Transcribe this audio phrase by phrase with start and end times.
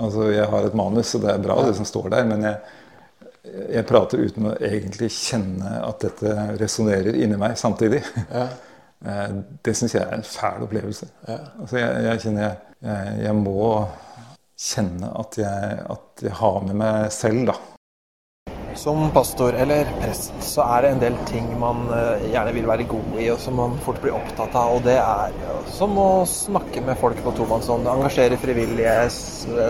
[0.00, 2.26] Altså, jeg har et manus, og det er bra, det som står der.
[2.30, 2.56] Men jeg,
[3.76, 8.02] jeg prater uten å egentlig kjenne at dette resonnerer inni meg samtidig.
[8.32, 8.48] Ja.
[9.00, 9.30] Eh,
[9.64, 11.06] Det syns jeg er en fæl opplevelse.
[11.24, 11.38] Ja.
[11.62, 13.62] Altså, jeg, jeg kjenner jeg, jeg, jeg må
[14.60, 17.54] kjenne at jeg, at jeg har med meg selv, da.
[18.80, 22.86] Som pastor eller prest så er det en del ting man eh, gjerne vil være
[22.88, 24.70] god i, og som man fort blir opptatt av.
[24.78, 25.34] Og det er
[25.68, 28.94] som å snakke med folk på tomannshånd, engasjere frivillige,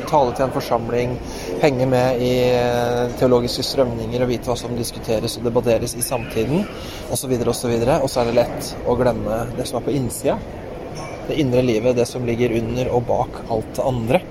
[0.06, 1.18] tale til en forsamling,
[1.58, 6.62] henge med i eh, teologiske strømninger og vite hva som diskuteres og debatteres i samtiden
[7.10, 7.34] osv.
[7.34, 7.74] osv.
[7.98, 10.38] Og så er det lett å glemme det som er på innsida.
[11.26, 14.22] Det indre livet, det som ligger under og bak alt det andre.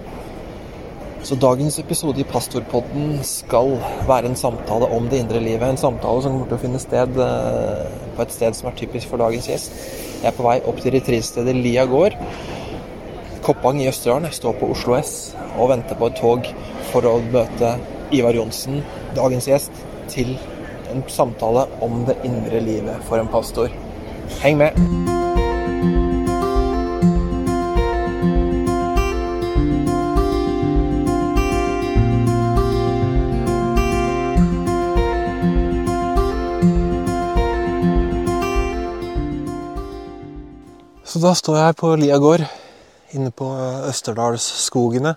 [1.23, 3.73] Så dagens episode i Pastorpodden skal
[4.07, 5.65] være en samtale om det indre livet.
[5.67, 7.83] En samtale som kommer til å finne sted eh,
[8.15, 9.75] på et sted som er typisk for dagens gjest.
[10.21, 12.15] Jeg er på vei opp til retreatstedet Lia gård.
[13.43, 14.29] Koppang i Østerdalen.
[14.29, 15.13] Jeg står på Oslo S
[15.57, 16.49] og venter på et tog
[16.93, 17.75] for å møte
[18.15, 18.79] Ivar Johnsen,
[19.17, 20.37] dagens gjest, til
[20.89, 23.73] en samtale om det indre livet for en pastor.
[24.39, 25.28] Heng med!
[41.19, 42.45] Så da står jeg på Lia gård,
[43.11, 43.43] inne på
[43.89, 45.11] Østerdalsskogene.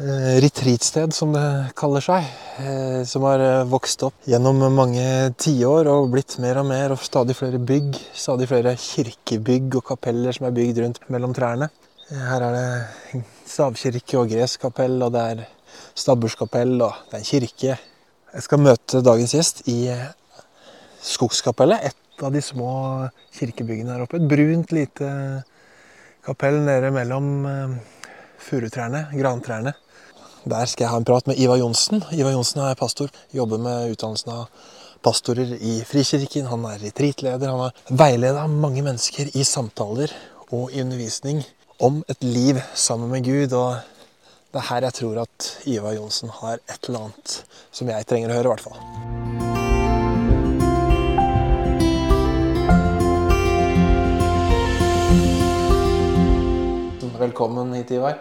[0.00, 1.42] Eh, retreatsted, som det
[1.76, 2.24] kaller seg.
[2.62, 5.04] Eh, som har eh, vokst opp gjennom mange
[5.36, 6.94] tiår og blitt mer og mer.
[6.96, 8.00] Og stadig flere bygg.
[8.16, 11.68] Stadig flere kirkebygg og kapeller som er bygd rundt mellom trærne.
[12.08, 13.22] Eh, her er det
[13.52, 15.46] stavkirke og greskapell, og det er
[15.92, 17.80] stabburskapell, og det er en kirke.
[18.32, 19.82] Jeg skal møte dagens gjest i
[21.02, 22.72] Skogskapellet, et av de små
[23.34, 24.20] kirkebyggene her oppe.
[24.20, 25.08] Et brunt, lite
[26.26, 27.78] kapell nede mellom eh,
[28.42, 29.74] furutrærne, grantrærne.
[30.44, 32.02] Der skal jeg ha en prat med Ivar Johnsen.
[32.12, 34.48] Ivar Johnsen er pastor, jobber med utdannelsen av
[35.02, 36.50] pastorer i Frikirken.
[36.50, 37.50] Han er retreatleder.
[37.50, 40.14] Han har veileda mange mennesker i samtaler
[40.50, 41.42] og i undervisning
[41.82, 43.54] om et liv sammen med Gud.
[43.54, 43.78] Og
[44.52, 48.34] det er her jeg tror at Ivar Johnsen har et eller annet som jeg trenger
[48.34, 49.51] å høre, i hvert fall.
[57.22, 58.16] Velkommen hit, Ivar.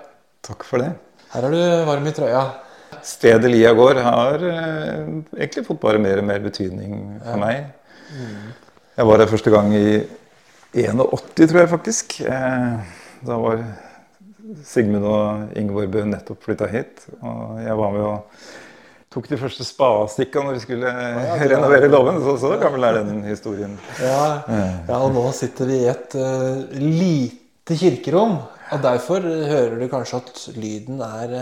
[0.45, 0.91] Takk for det.
[1.33, 2.41] Her er du varm i trøya.
[3.01, 5.07] Stedet Lia gård har eh,
[5.39, 7.71] egentlig fått bare mer og mer betydning for meg.
[8.99, 10.03] Jeg var her første gang i
[10.75, 12.19] 81, tror jeg faktisk.
[12.29, 12.93] Eh,
[13.25, 13.65] da var
[14.69, 17.07] Sigmund og Ingeborg Bø nettopp flytta hit.
[17.23, 18.47] Og jeg var med og
[19.17, 22.21] tok de første spadestikka når vi skulle ja, ja, renovere låven.
[22.21, 23.79] Så, så gammel er den historien.
[23.97, 28.43] Ja, ja, og nå sitter vi i et uh, lite kirkerom.
[28.71, 31.33] Og derfor hører du kanskje at lyden er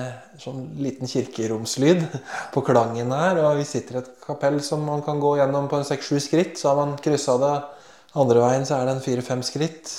[0.41, 2.01] sånn liten kirkeromslyd
[2.53, 3.38] på klangen her.
[3.45, 6.57] Og vi sitter i et kapell som man kan gå gjennom på en seks-sju skritt.
[6.57, 7.56] Så har man kryssa det
[8.18, 9.91] andre veien, så er det en fire-fem skritt.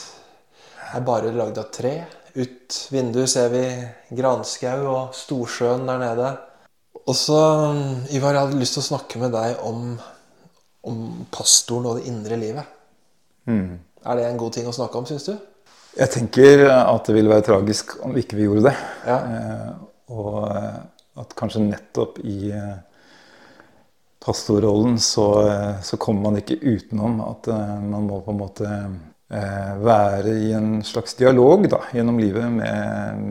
[0.80, 1.94] Det er bare lagd av tre.
[2.34, 3.64] Ut vinduet ser vi
[4.18, 6.32] granskau og Storsjøen der nede.
[7.06, 7.38] Og så,
[8.10, 9.94] Ivar, jeg hadde lyst til å snakke med deg om,
[10.86, 10.98] om
[11.34, 12.76] pastoren og det indre livet.
[14.06, 15.34] Er det en god ting å snakke om, syns du?
[15.98, 18.76] Jeg tenker at det ville være tragisk om ikke vi gjorde det.
[19.08, 19.18] Ja.
[19.18, 19.70] Eh,
[20.14, 20.78] og eh,
[21.20, 22.76] at kanskje nettopp i eh,
[24.24, 28.68] pastorrollen så, eh, så kommer man ikke utenom at eh, man må på en måte
[28.70, 33.26] eh, være i en slags dialog da, gjennom livet med,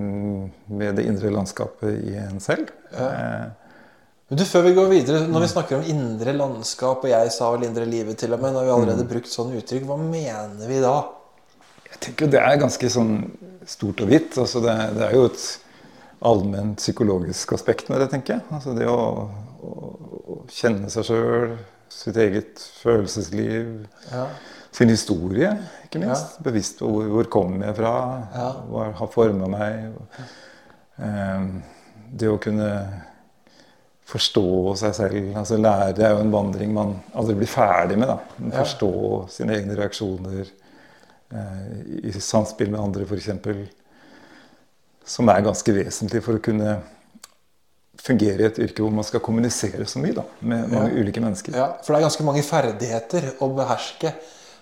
[0.67, 2.71] med det indre landskapet i en selv.
[2.91, 3.47] Eh,
[4.29, 7.47] Men du, Før vi går videre, når vi snakker om indre landskap, og jeg sa
[7.55, 10.83] vel indre livet til og med, når vi allerede brukt sånne uttrykk, hva mener vi
[10.83, 10.97] da?
[11.99, 13.15] Jeg tenker jo Det er ganske sånn
[13.67, 14.37] stort og hvitt.
[14.39, 15.47] altså Det, det er jo et
[16.21, 18.43] allment psykologisk aspekt med det, tenker jeg.
[18.55, 18.99] Altså Det å,
[19.63, 19.73] å,
[20.35, 21.57] å kjenne seg sjøl,
[21.89, 24.27] sitt eget følelsesliv, Ja.
[24.71, 25.49] sin historie,
[25.87, 26.37] ikke minst.
[26.45, 27.93] Bevisst på hvor, hvor kommer jeg fra,
[28.35, 28.49] Ja.
[28.69, 29.93] hva har forma meg.
[30.99, 31.45] Eh,
[32.11, 32.69] det å kunne
[34.09, 35.35] forstå seg selv.
[35.37, 38.07] altså Lære er jo en vandring man aldri blir ferdig med.
[38.07, 38.17] da.
[38.49, 38.63] Ja.
[38.63, 38.91] Forstå
[39.29, 40.47] sine egne reaksjoner
[41.29, 43.29] i samspill med andre, f.eks.
[45.09, 46.79] Som er ganske vesentlig for å kunne
[47.99, 51.55] fungere i et yrke hvor man skal kommunisere så mye da, med mange ulike mennesker.
[51.57, 54.13] Ja, For det er ganske mange ferdigheter å beherske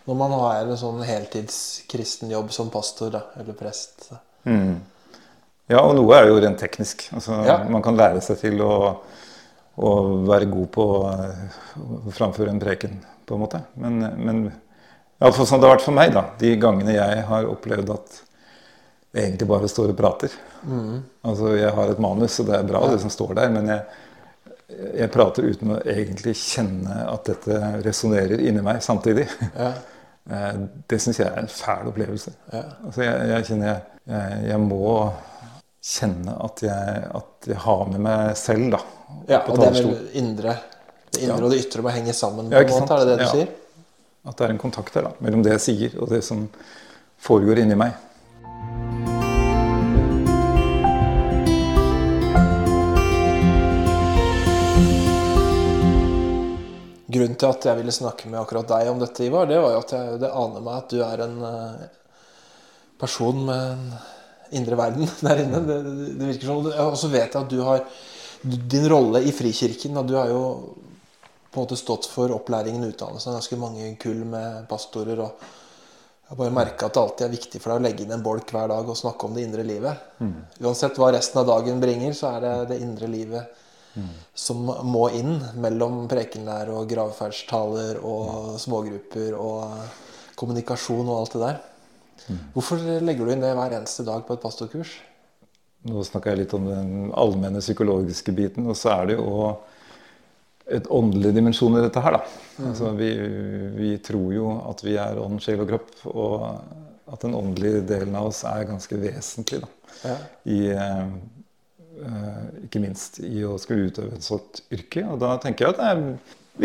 [0.08, 4.08] når man har en sånn heltidskristen jobb som pastor da, eller prest.
[5.68, 7.10] Ja, og noe er jo rent teknisk.
[7.12, 7.60] Altså, Ja.
[7.68, 8.72] Man kan lære seg til å,
[9.76, 9.90] å
[10.30, 11.60] være god på eh,
[12.08, 13.60] å framføre en preken, på en måte.
[13.76, 14.40] Men, men
[15.18, 16.26] i alle sånn det har vært for meg, da.
[16.40, 18.20] De gangene jeg har opplevd at
[19.18, 20.34] egentlig bare står og prater.
[21.26, 23.82] Altså, Jeg har et manus, og det er bra, det som står der, men jeg,
[25.00, 29.28] jeg prater uten å egentlig kjenne at dette resonnerer inni meg samtidig.
[29.56, 29.74] Ja.
[30.28, 30.56] Eh,
[30.92, 32.34] Det syns jeg er en fæl opplevelse.
[32.52, 32.60] Ja.
[32.84, 34.90] Altså jeg, jeg kjenner jeg, jeg, må
[35.80, 38.82] kjenne at jeg, at jeg har med meg selv da,
[39.30, 40.58] ja, og det er vel indre.
[41.16, 42.52] Det indre og det ytre må henge sammen.
[42.52, 43.32] På en måte, Er det det du?
[43.38, 43.48] Sier?
[44.28, 46.48] At det er en kontakt der da, mellom det jeg sier og det som
[47.24, 47.96] foregår inni meg.
[57.08, 59.80] Grunnen til at jeg ville snakke med akkurat deg om dette, Ivar, det var jo
[59.80, 61.86] at jeg, det aner meg at du er en eh,
[63.00, 63.86] person med en
[64.60, 65.64] indre verden der inne.
[65.64, 65.78] Det,
[66.20, 66.68] det, virker sånn.
[66.84, 67.86] Og så vet jeg at du har
[68.44, 69.96] din rolle i Frikirken.
[70.02, 70.44] Og du har jo
[71.58, 75.20] på en måte stått for opplæringen og utdannelsen ganske mange kull med pastorer.
[75.20, 75.32] og
[76.28, 78.24] jeg har bare merka at det alltid er viktig for deg å legge inn en
[78.24, 79.96] bolk hver dag og snakke om det indre livet.
[80.62, 83.64] Uansett hva resten av dagen bringer, så er det det indre livet
[84.38, 91.58] som må inn mellom prekenlære og gravferdstaler og smågrupper og kommunikasjon og alt det der.
[92.54, 94.94] Hvorfor legger du inn det hver eneste dag på et pastorkurs?
[95.88, 99.56] Nå snakka jeg litt om den allmenne psykologiske biten, og så er det jo
[100.70, 102.42] et åndelig dimensjon i dette her, da.
[102.68, 103.12] Altså, vi,
[103.78, 106.36] vi tror jo at vi er ånd, sjel og kropp, og
[107.08, 109.70] at den åndelige delen av oss er ganske vesentlig, da.
[110.04, 110.16] Ja.
[110.52, 115.06] I, eh, ikke minst i å skulle utøve et sånt yrke.
[115.08, 116.04] Og da tenker jeg at det er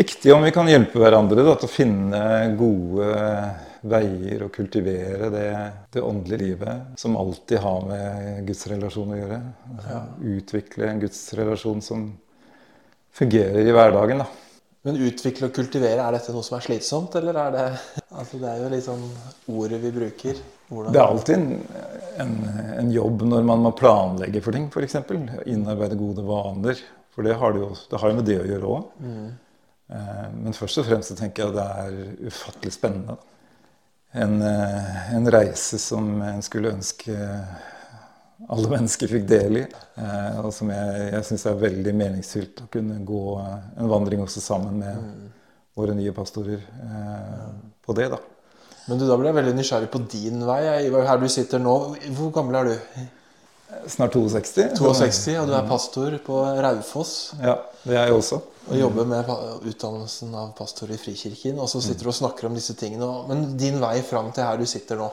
[0.03, 2.23] viktig om vi kan hjelpe hverandre da, til å finne
[2.59, 3.07] gode
[3.83, 5.47] veier og kultivere det,
[5.95, 9.39] det åndelige livet som alltid har med Guds relasjon å gjøre.
[9.75, 10.03] Altså,
[10.35, 12.05] Utvikle en Guds relasjon som
[13.13, 14.23] fungerer i hverdagen.
[14.23, 14.29] da.
[14.83, 17.67] Men utvikle og kultivere, er dette noe som er slitsomt, eller er det
[18.13, 19.05] Altså, det er jo litt sånn
[19.49, 20.41] ordet vi bruker.
[20.69, 21.35] Hvordan Det er alltid
[22.21, 22.33] en,
[22.77, 24.99] en, jobb når man må planlegge for ting, f.eks.
[25.49, 26.77] Innarbeide gode vaner.
[27.13, 28.91] For det har det jo, det har jo med det å gjøre òg.
[29.01, 29.31] Mm.
[30.43, 33.17] Men først og fremst så tenker jeg at det er ufattelig spennende.
[34.13, 37.15] En, eh, en reise som en skulle ønske
[38.51, 39.63] alle mennesker fikk del i.
[39.97, 44.23] eh, Og som jeg, jeg syns er veldig meningsfylt å kunne gå eh, en vandring
[44.25, 45.31] også sammen med
[45.77, 47.49] våre nye pastorer eh,
[47.85, 48.09] på det.
[48.13, 48.19] da.
[48.87, 50.61] Men du, da ble jeg veldig nysgjerrig på din vei.
[50.89, 51.75] Ivar, Her du sitter nå,
[52.17, 53.05] hvor gammel er du?
[53.89, 54.75] Snart 62.
[54.77, 57.13] 62, og du er pastor på Raufoss.
[57.41, 57.55] Ja,
[57.87, 58.37] det er jeg også.
[58.69, 59.31] Og jobber med
[59.71, 61.57] utdannelsen av pastor i Frikirken.
[61.59, 63.07] Og så sitter du og snakker om disse tingene.
[63.31, 65.09] Men din vei fram til her du sitter nå,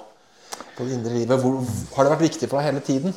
[0.77, 1.61] på det indre livet, hvor,
[1.97, 3.15] har det vært viktig for deg hele tiden?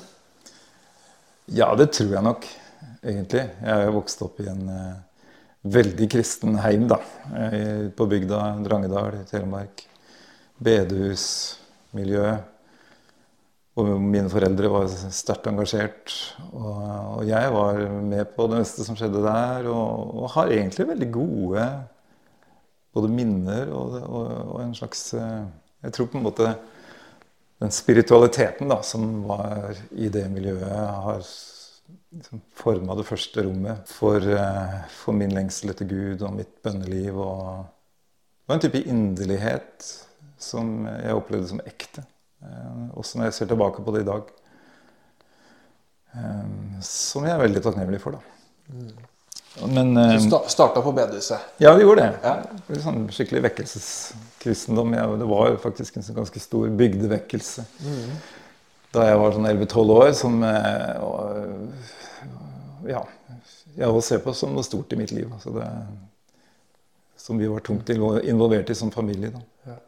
[1.52, 2.48] Ja, det tror jeg nok,
[3.04, 3.44] egentlig.
[3.62, 5.26] Jeg er jo vokst opp i en uh,
[5.64, 7.00] veldig kristen heim, da.
[7.40, 9.86] Eh, på bygda Drangedal i Telemark.
[10.64, 12.50] Bedehusmiljøet.
[13.74, 16.14] Og mine foreldre var sterkt engasjert.
[16.52, 16.68] Og,
[17.18, 19.70] og jeg var med på det meste som skjedde der.
[19.72, 21.66] Og, og har egentlig veldig gode
[22.94, 25.46] både minner og, og, en slags eh,
[25.84, 26.52] Jeg tror på en måte
[27.64, 30.68] den spiritualiteten da, som var i det miljøet,
[31.06, 31.22] har
[32.14, 37.16] liksom forma det første rommet for, eh, for min lengsel etter Gud og mitt bønneliv.
[37.24, 39.88] Og det var en type inderlighet
[40.44, 42.04] som jeg opplevde som ekte.
[42.44, 44.24] eh, Også når jeg ser tilbake på det i dag.
[46.14, 48.20] Eh, Som jeg er veldig takknemlig for, da.
[49.70, 51.40] Men eh, Du sta starta på bedehuset.
[51.62, 52.20] ja, vi gjorde det.
[52.24, 52.36] Ja.
[52.68, 53.44] Det Sånn skikkelig
[54.44, 54.94] vekkelseskristendom.
[54.94, 57.66] Jeg, det var faktisk en sånn ganske stor bygdevekkelse.
[58.94, 61.02] Da jeg var sånn 11-12 år, som eh,
[62.92, 63.04] ja,
[63.76, 65.30] jeg også ser på som noe stort i mitt liv.
[65.34, 65.70] Altså det,
[67.18, 69.32] som vi var tungt involvert i som familie.
[69.32, 69.42] Da.
[69.72, 69.80] Ja.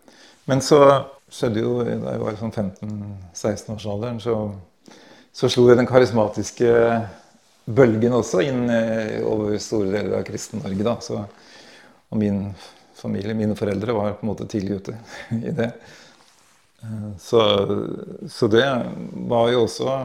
[0.46, 0.80] Men så
[1.30, 4.38] skjedde jo, da jeg var sånn 15-16-årsalderen, så,
[5.34, 6.72] så slo jeg den karismatiske
[7.66, 10.86] bølgen også inn eh, over store deler av Kristen-Norge.
[10.86, 10.96] da.
[11.02, 11.22] Så,
[12.10, 12.48] og min
[13.06, 14.98] familie, mine foreldre, var på en måte tidlig ute
[15.52, 15.72] i det.
[16.84, 17.42] Eh, Så,
[18.30, 18.68] så det
[19.34, 19.98] var jo også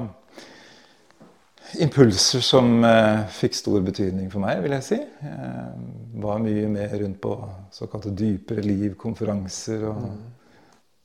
[1.80, 4.99] impulser som eh, fikk stor betydning for meg, vil jeg si.
[4.99, 7.35] Jeg var mye mer rundt på
[7.75, 9.85] såkalte dypere liv-konferanser.
[9.92, 10.09] Og,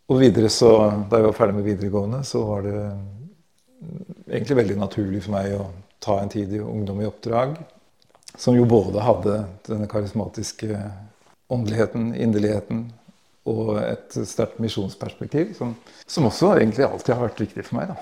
[0.09, 0.71] og videre så,
[1.09, 2.77] da jeg var ferdig med videregående, så var det
[4.29, 5.67] egentlig veldig naturlig for meg å
[6.03, 7.55] ta en tid i Ungdom i oppdrag.
[8.37, 9.35] Som jo både hadde
[9.67, 10.75] denne karismatiske
[11.51, 12.85] åndeligheten, inderligheten
[13.45, 15.75] og et sterkt misjonsperspektiv, som,
[16.07, 17.93] som også egentlig alltid har vært viktig for meg.
[17.93, 17.97] da.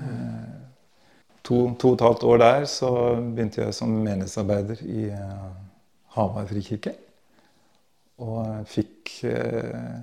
[0.00, 0.60] Eh,
[1.50, 5.46] To, to og et halvt år der så begynte jeg som menighetsarbeider i eh,
[6.14, 6.92] Hamar frikirke.
[8.20, 10.02] Og fikk eh,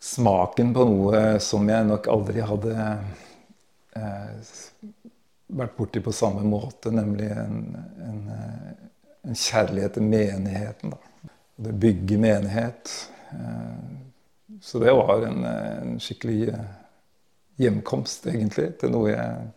[0.00, 2.76] smaken på noe som jeg nok aldri hadde
[3.98, 4.54] eh,
[5.58, 7.60] vært borti på samme måte, nemlig en,
[8.08, 8.72] en, eh,
[9.28, 10.94] en kjærlighet til menigheten.
[10.94, 11.07] Da.
[11.60, 13.10] Det bygger menighet.
[13.30, 13.78] Eh,
[14.60, 16.66] så det var en, en skikkelig eh,
[17.58, 19.48] hjemkomst, egentlig, til noe jeg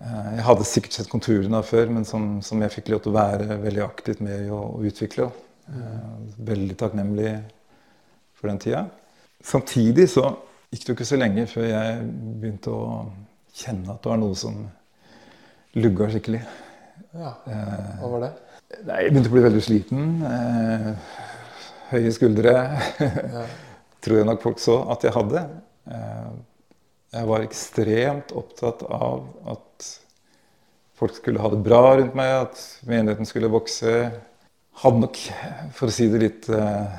[0.00, 3.14] eh, Jeg hadde sikkert sett konturene av før, men som, som, jeg fikk lov til
[3.14, 5.28] å være veldig aktivt med i å, å utvikle.
[6.50, 7.32] Veldig takknemlig
[8.38, 8.84] for den tida.
[9.44, 10.24] Samtidig så
[10.72, 12.06] gikk det jo ikke så lenge før jeg
[12.40, 12.86] begynte å
[13.58, 14.62] kjenne at det var noe som
[15.78, 16.42] lugga skikkelig.
[17.14, 18.34] Ja, Hva var det?
[18.68, 20.08] Nei, jeg begynte å bli veldig sliten.
[20.28, 20.88] Eh,
[21.88, 22.52] høye skuldre.
[23.00, 23.46] Ja.
[24.04, 25.40] Tror jeg nok folk så at jeg hadde.
[25.88, 26.34] Eh,
[27.16, 29.86] jeg var ekstremt opptatt av at
[31.00, 32.60] folk skulle ha det bra rundt meg, at
[32.90, 33.94] menigheten skulle vokse.
[34.82, 35.22] Hadde nok,
[35.78, 36.98] for å si det litt eh,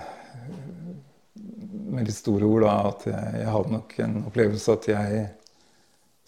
[1.93, 5.21] med litt store ord, da, at jeg, jeg hadde nok en opplevelse at jeg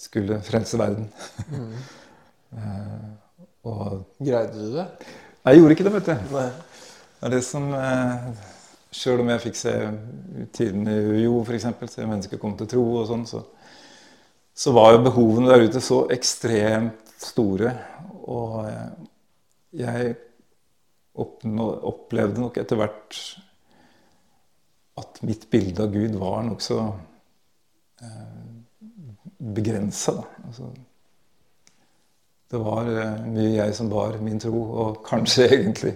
[0.05, 1.09] skulle frelse verden.
[1.49, 1.75] Mm.
[2.61, 3.11] eh,
[3.73, 4.87] og Greide du det?
[5.41, 6.33] Jeg gjorde ikke det, vet du.
[6.35, 6.49] Nei.
[7.21, 8.25] Det er det som eh,
[8.93, 9.73] Sjøl om jeg fikk se
[10.53, 13.39] tiden i UiO, f.eks., se mennesker komme til tro og sånn, så,
[14.53, 17.71] så, var jo behovene der ute så ekstremt store.
[18.27, 18.91] Og uh,
[19.79, 20.11] jeg
[21.15, 23.21] opplevde nok etter hvert
[24.99, 26.77] at mitt bilde av Gud var nokså
[28.03, 28.41] eh,
[29.55, 30.17] begrensa.
[30.45, 30.69] Altså,
[32.51, 35.95] det var eh, mye jeg som bar min tro, og kanskje egentlig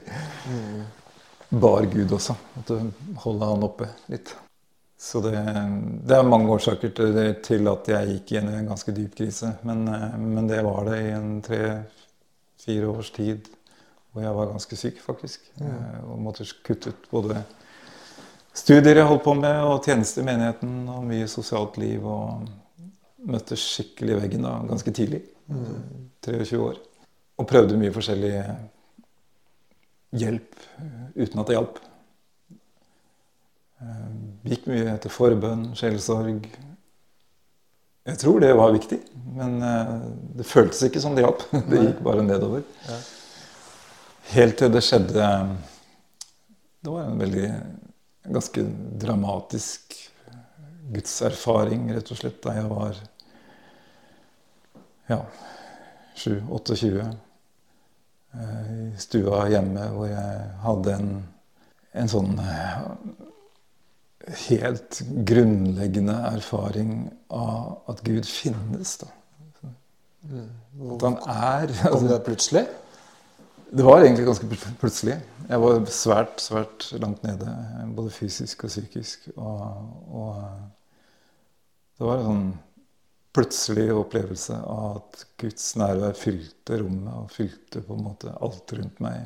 [1.49, 2.35] bar Gud også.
[2.55, 2.79] Måtte
[3.23, 4.35] holde han oppe litt.
[4.97, 5.35] Så det,
[6.07, 9.51] det, er mange årsaker til, til, at jeg gikk inn i en ganske dyp krise.
[9.67, 13.51] Men, eh, men det var det i en tre-fire års tid
[14.15, 15.43] hvor jeg var ganske syk, faktisk.
[15.59, 15.71] Mm.
[16.07, 17.41] Og måtte kutte ut både
[18.55, 22.05] studier jeg holdt på med, og tjeneste i menigheten og mye sosialt liv.
[22.07, 22.47] Og
[23.27, 25.25] møtte skikkelig veggen da, ganske tidlig.
[25.51, 26.09] Mm.
[26.25, 26.79] 23 år.
[27.37, 28.33] Og prøvde mye forskjellig
[30.15, 30.55] hjelp
[31.15, 31.81] uten at det hjalp.
[33.83, 34.07] Eh,
[34.51, 36.47] gikk mye etter forbønn, sjelesorg.
[38.05, 38.99] Jeg tror det var viktig,
[39.35, 39.93] men eh,
[40.39, 41.45] det føltes ikke som det hjalp.
[41.71, 42.65] Det gikk bare nedover.
[44.35, 45.25] Helt til det skjedde
[46.81, 47.49] Det var en veldig
[48.33, 48.63] ganske
[49.01, 49.93] dramatisk
[50.95, 52.97] gudserfaring, rett og slett, da jeg var
[55.09, 55.19] ja,
[56.15, 57.15] 7-28.
[58.35, 61.11] Eh, I stua hjemme hvor jeg hadde en,
[61.95, 62.79] en sånn eh,
[64.47, 66.97] helt grunnleggende erfaring
[67.29, 68.97] av at Gud finnes.
[69.03, 69.11] da.
[70.25, 72.65] At han er Kom det plutselig?
[73.75, 74.47] Det var egentlig ganske
[74.79, 75.17] plutselig.
[75.49, 77.49] Jeg var svært, svært langt nede.
[77.95, 79.27] Både fysisk og psykisk.
[79.35, 79.61] Og,
[80.15, 80.35] og
[81.97, 82.47] det var sånn
[83.35, 89.01] plutselig opplevelse av at Guds nærvær fylte rommet og fylte på en måte alt rundt
[89.03, 89.25] meg.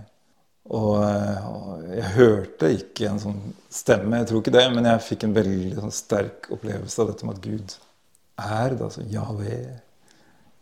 [0.69, 3.39] Og, og jeg hørte ikke en sånn
[3.73, 7.29] stemme, jeg tror ikke det, men jeg fikk en veldig sånn, sterk opplevelse av dette
[7.29, 7.77] med at Gud
[8.43, 8.89] er det.
[8.89, 9.69] Altså Yahweh.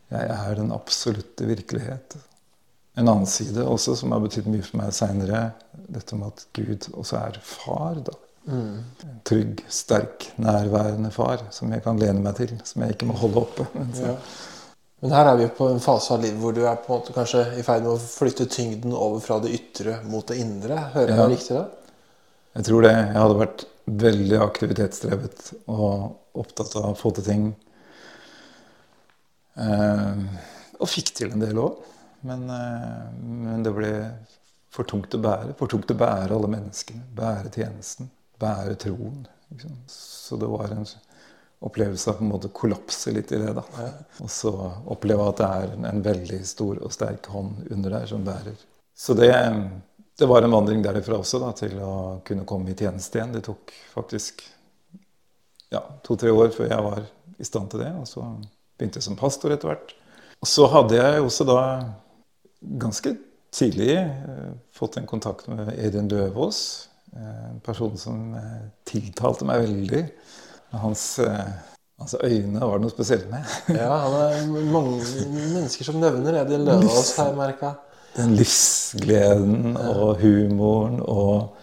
[0.08, 2.16] Jeg er den absolutte virkelighet
[2.98, 5.42] en annen side også som har betydd mye for meg seinere.
[5.86, 8.00] Dette med at Gud også er far.
[8.08, 8.16] da.
[8.48, 8.84] Mm.
[9.04, 12.54] En trygg, sterk, nærværende far som jeg kan lene meg til.
[12.68, 13.68] Som jeg ikke må holde oppe.
[13.78, 14.16] Men, ja.
[15.04, 17.14] Men her er vi på en fase av livet hvor du er på en måte
[17.14, 20.80] kanskje i ferd med å flytte tyngden over fra det ytre mot det indre.
[20.96, 21.28] Hører jeg ja.
[21.34, 21.66] riktig da?
[22.58, 22.94] Jeg tror det.
[22.96, 23.66] Jeg hadde vært
[24.08, 27.46] veldig aktivitetsdrevet og opptatt av å få til ting.
[29.58, 30.26] Eh,
[30.78, 31.78] og fikk til en del òg.
[32.28, 33.94] Men, eh, men, det ble
[34.74, 35.54] for tungt å bære.
[35.60, 37.06] For tungt å bære alle menneskene.
[37.18, 38.10] Bære tjenesten.
[38.40, 39.26] Bære troen.
[39.50, 39.76] Liksom.
[39.92, 40.86] Så det var en
[41.60, 43.54] opplevelse av på en måte kollapse litt i det.
[43.58, 43.64] da.
[43.78, 43.90] Ja.
[44.24, 44.54] Og så
[44.86, 48.58] oppleve at det er en veldig stor og sterk hånd under der som bærer.
[48.98, 49.32] Så det,
[50.18, 51.94] det var en vandring derifra også da, til å
[52.26, 53.34] kunne komme i tjeneste igjen.
[53.36, 54.46] Det tok faktisk
[55.74, 57.06] ja, to-tre år før jeg var
[57.38, 57.94] i stand til det.
[58.02, 58.26] Og så
[58.78, 59.96] begynte jeg som pastor etter hvert.
[60.42, 61.62] Og så hadde jeg også da
[62.82, 63.16] ganske
[63.54, 66.60] tidlig eh, fått en kontakt med Edin Løvaas.
[67.18, 70.04] Eh, en person som eh, tiltalte meg veldig.
[70.78, 71.04] Hans,
[71.98, 73.54] hans øyne var det noe spesielt med.
[73.80, 75.00] ja, han er mange
[75.32, 77.74] mennesker som nevner Edin Løvaas, her, merka.
[78.18, 81.58] Den livsgleden og humoren og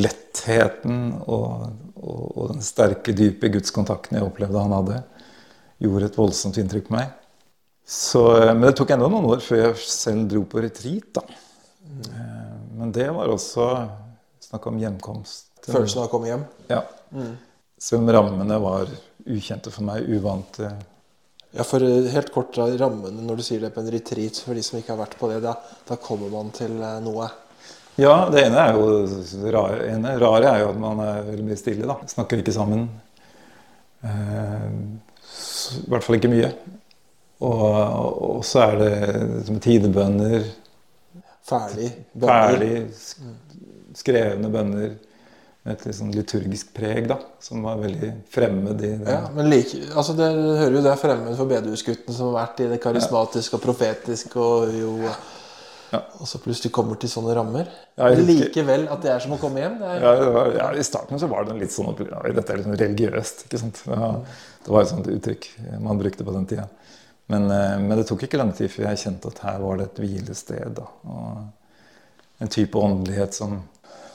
[0.00, 1.66] lettheten og,
[2.00, 5.02] og, og den sterke, dype gudskontakten jeg opplevde han hadde,
[5.82, 7.12] gjorde et voldsomt inntrykk på meg.
[7.86, 11.20] Så, eh, men det tok enda noen år før jeg selv dro på retreat.
[11.20, 11.26] da.
[11.82, 12.62] Mm.
[12.78, 13.66] Men det var også
[14.52, 15.46] Snakk om hjemkomst.
[15.64, 16.42] Følelsen av å komme hjem?
[16.68, 16.82] Ja.
[17.80, 18.90] Selv om rammene var
[19.32, 20.68] ukjente for meg, uvante.
[21.56, 24.56] Ja, for eh, helt kort da, rammene når du sier det på en retreat, for
[24.56, 25.54] de som ikke har vært på det, da,
[25.88, 27.30] da kommer man til eh, noe.
[28.00, 31.58] Ja, det ene er jo rare, ene, rare er jo at man er veldig mye
[31.60, 31.96] stille, da.
[32.12, 32.86] Snakker ikke sammen.
[34.04, 34.68] Eh,
[35.80, 36.52] I hvert fall ikke mye.
[37.42, 37.62] Og,
[38.36, 38.92] og så er det
[39.48, 40.44] som tidebønner,
[41.42, 41.88] Ferdig.
[42.14, 42.52] bønner.
[42.52, 43.30] ferdig sk-
[43.98, 44.94] skrevne bønner
[45.62, 47.18] med et litt sånn liturgisk preg, da.
[47.40, 49.12] Som var veldig fremmed i det.
[49.12, 52.64] Ja, men like, altså det hører jo det er fremmed for bedehusgutten som har vært
[52.64, 54.96] i det karismatiske og profetiske og jo
[55.92, 55.98] Ja.
[56.20, 57.66] Og så plutselig kommer til sånne rammer.
[57.98, 59.74] Ja, husker- likevel at det er som å komme hjem.
[59.78, 62.64] Det er, Ja, var, ja, I starten så var det litt sånn dette er litt
[62.66, 63.44] sånn religiøst.
[63.44, 63.82] ikke sant?
[63.84, 66.64] Det var et sånt uttrykk man brukte på den tida.
[67.28, 69.84] Men, eh, men det tok ikke lang tid før jeg kjente at her var det
[69.90, 70.74] et hvilested.
[70.74, 71.44] Da, og
[72.40, 73.62] en type åndelighet som,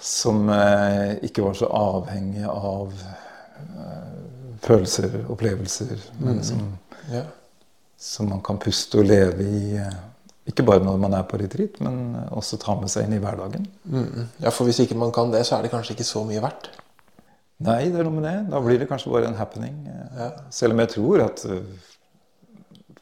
[0.08, 4.20] som eh, ikke var så avhengig av eh,
[4.64, 6.62] følelser, opplevelser, men som,
[7.12, 7.26] ja.
[8.00, 9.64] som man kan puste og leve i.
[9.82, 10.04] eh,
[10.48, 13.66] ikke bare når man er på retreat, men også ta med seg inn i hverdagen.
[13.84, 14.30] Mm.
[14.40, 16.70] ja, for hvis ikke man kan det, så er det kanskje ikke så mye verdt.
[17.68, 18.36] Nei, det er noe med det.
[18.54, 19.76] Da blir det kanskje bare en happening.
[20.16, 20.30] Ja.
[20.54, 21.44] Selv om jeg tror at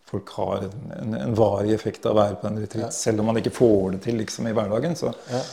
[0.09, 2.87] folk har en, en, en varig effekt av å være på en retreat.
[2.87, 2.97] Ja.
[2.97, 5.43] Selv om man ikke får det til liksom, i hverdagen, så, Ja.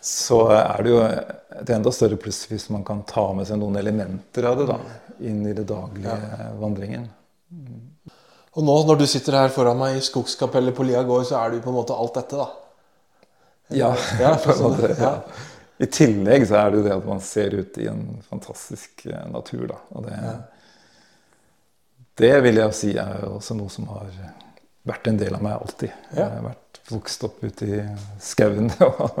[0.00, 3.78] Så er det jo et enda større pluss hvis man kan ta med seg noen
[3.80, 4.78] elementer av det da,
[5.26, 6.14] inn i det daglige
[6.60, 7.08] vandringen.
[8.58, 11.54] Og nå når du sitter her foran meg i Skogskapellet på Lia gård, så er
[11.54, 12.48] du på en måte alt dette, da.
[13.74, 15.12] Ja, Ja, på en sånn, måte, ja.
[15.18, 15.46] ja.
[15.78, 19.26] I tillegg så er det jo det at man ser ut i en fantastisk eh,
[19.30, 19.68] natur.
[19.70, 19.76] Da.
[19.94, 20.16] Og det,
[22.18, 24.10] det vil jeg si er også noe som har
[24.88, 25.92] vært en del av meg alltid.
[26.10, 26.24] Ja.
[26.24, 27.80] Jeg har vært vokst opp ute i
[28.22, 29.18] skauen og,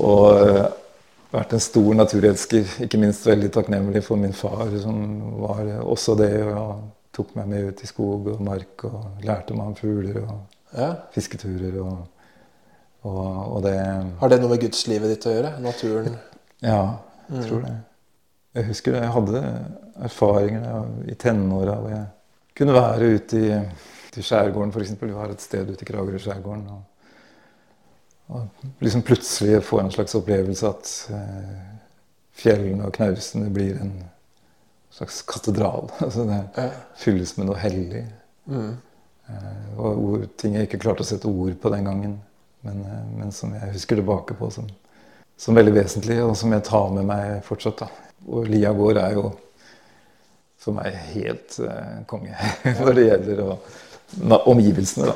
[0.00, 0.66] og eh,
[1.34, 2.74] vært en stor naturelsker.
[2.86, 4.98] Ikke minst veldig takknemlig for min far, som
[5.42, 6.32] var også det.
[6.52, 10.40] og tok meg med ut i skog og mark og lærte meg om fugler og
[10.74, 10.88] Ja.
[11.14, 11.76] fisketurer.
[11.78, 12.08] og,
[13.06, 13.74] og, og det
[14.18, 15.52] Har det noe med gudslivet ditt å gjøre?
[15.62, 16.16] Naturen?
[16.64, 16.80] Ja,
[17.30, 17.74] jeg tror det.
[18.54, 19.42] Jeg husker det, jeg hadde
[20.08, 22.04] erfaringer i tenåra hvor jeg
[22.58, 23.60] kunne være ute i,
[24.18, 24.96] i skjærgården, f.eks.
[25.00, 26.66] Vi har et sted ute i Kragerø-skjærgården.
[26.70, 26.82] Og,
[28.34, 31.62] og liksom plutselig får en slags opplevelse at eh,
[32.34, 33.94] fjellene og knausene blir en
[34.94, 35.90] slags katedral.
[36.04, 36.68] Altså det
[37.00, 38.04] fylles med noe hellig.
[38.46, 38.74] Mm.
[39.28, 42.18] Eh, og ord, ting jeg ikke klarte å sette ord på den gangen,
[42.66, 44.68] men, eh, men som jeg husker tilbake på som,
[45.36, 47.86] som veldig vesentlig, og som jeg tar med meg fortsatt.
[47.86, 48.12] da.
[48.28, 49.30] Og Lia gård er jo
[50.64, 52.36] for meg helt eh, konge
[52.80, 53.58] når det gjelder å,
[54.46, 55.06] omgivelsene.
[55.06, 55.14] da.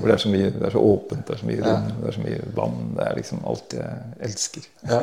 [0.00, 2.08] Hvor det er så mye, det er så åpent, det er så mye rom, det
[2.08, 2.78] er så mye vann.
[2.96, 3.98] Det er liksom alt jeg
[4.28, 4.68] elsker.
[4.88, 5.00] Ja.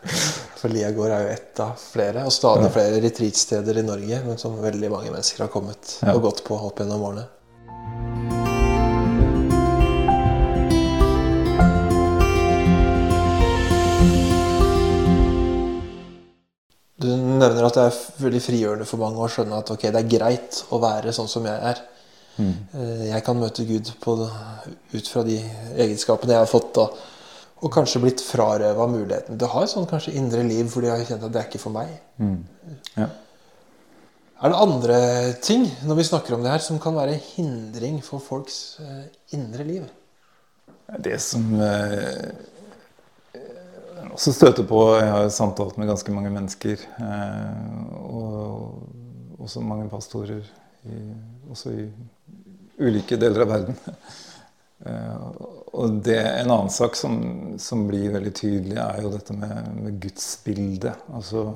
[0.60, 4.56] For Liagård er jo ett av flere, og stadig flere retreatsteder i Norge, men som
[4.62, 6.14] veldig mange mennesker har kommet Ja.
[6.14, 7.26] og gått på opp gjennom årene.
[16.96, 20.08] Du nevner at det er veldig frigjørende for mange å skjønne at ok, det er
[20.08, 21.82] greit å være sånn som jeg er.
[22.40, 24.16] Eh, Jeg kan møte Gud på,
[24.92, 25.38] ut fra de
[25.76, 26.80] egenskapene jeg har fått.
[26.82, 26.96] Og,
[27.64, 30.98] og kanskje blitt frarøva muligheten til å ha et sånn kanskje indre liv fordi jeg
[30.98, 31.94] har kjent at det er ikke for meg.
[32.96, 33.08] Ja.
[34.36, 34.98] Er det andre
[35.40, 39.64] ting når vi snakker om det her som kan være hindring for folks eh, indre
[39.64, 39.86] liv?
[41.02, 42.26] Det som eh,
[43.32, 46.84] jeg også støter på Jeg har samtalt med ganske mange mennesker.
[47.00, 50.44] Eh, og også mange pastorer,
[50.84, 51.00] i,
[51.50, 51.88] også i
[52.80, 53.76] ulike deler av verden.
[54.86, 55.14] Eh,
[55.76, 57.16] og det, en annen sak som,
[57.60, 61.06] som blir veldig tydelig, er jo dette med, med gudsbildet.
[61.16, 61.46] Altså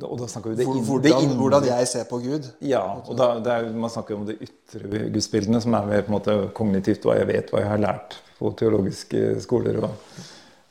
[0.00, 2.46] og da snakker vi det, inn- det inn- hvordan jeg ser på Gud?
[2.64, 6.08] ja, og da, det er, man snakker om det ytre gudsbildene, som er mer på
[6.12, 10.14] en måte kognitivt hva jeg vet, hva jeg har lært på teologiske skoler og,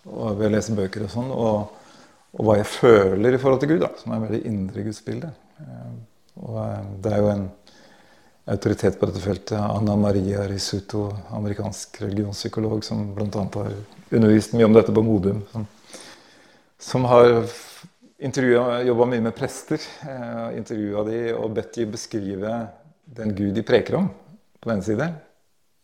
[0.09, 1.75] og ved å lese bøker og sånn, og,
[2.33, 5.29] og hva jeg føler i forhold til Gud, da, som er veldig indre gudsbilde.
[5.61, 5.91] Eh,
[6.39, 7.45] Og eh, det er jo en
[8.49, 11.07] autoritet på dette feltet, Anna Maria Risuto,
[11.37, 13.45] amerikansk religionspsykolog, som bl.a.
[13.53, 13.73] har
[14.09, 15.43] undervist mye om dette på Modum.
[15.51, 15.67] Som,
[16.79, 17.29] som har
[18.19, 19.79] jobba mye med prester.
[20.01, 22.55] Eh, Intervjua de og bedt de beskrive
[23.05, 24.09] den Gud de preker om,
[24.59, 25.09] på den ene side.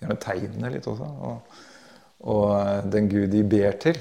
[0.02, 1.08] Gjerne tegnene litt også.
[1.30, 1.60] Og,
[2.26, 4.00] og eh, den Gud de ber til.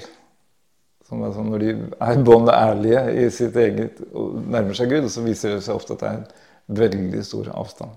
[1.05, 5.05] Som er sånn, når de er bånd ærlige i sitt eget og nærmer seg Gud,
[5.13, 7.93] så viser det seg ofte at det er en veldig stor avstand.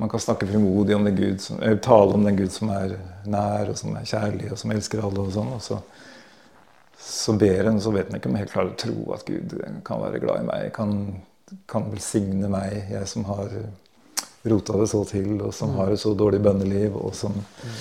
[0.00, 2.96] Man kan snakke frimodig om den Gud som, tale om den Gud som er
[3.28, 5.26] nær, og som er kjærlig, og som elsker alle.
[5.26, 5.82] Og sånn, og så
[7.02, 10.02] så ber en, så vet en ikke om helt klarer å tro at Gud kan
[10.04, 10.68] være glad i meg.
[10.76, 10.92] Kan,
[11.70, 13.50] kan velsigne meg, jeg som har
[14.48, 15.76] rota det så til, og som mm.
[15.80, 17.80] har et så dårlig bønneliv, og som mm.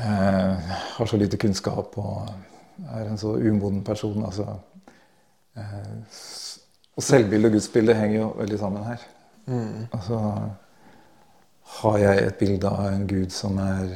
[0.00, 2.32] eh, har så lite kunnskap og
[2.96, 4.24] er en så umoden person.
[4.24, 4.56] Altså,
[5.60, 5.92] eh,
[6.94, 9.04] og selvbildet og gudsbildet henger jo veldig sammen her.
[9.46, 9.86] Mm.
[9.92, 10.20] Altså
[11.80, 13.94] har jeg et bilde av en gud som er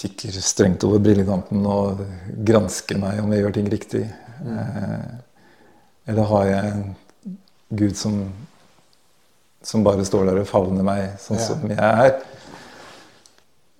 [0.00, 2.00] kikker strengt over brillekanten og
[2.46, 4.04] gransker meg om jeg gjør ting riktig?
[4.40, 4.58] Mm.
[4.58, 5.08] Eh,
[6.10, 6.84] eller har jeg en
[7.78, 8.20] gud som,
[9.62, 11.46] som bare står der og favner meg sånn ja.
[11.46, 12.14] som jeg er?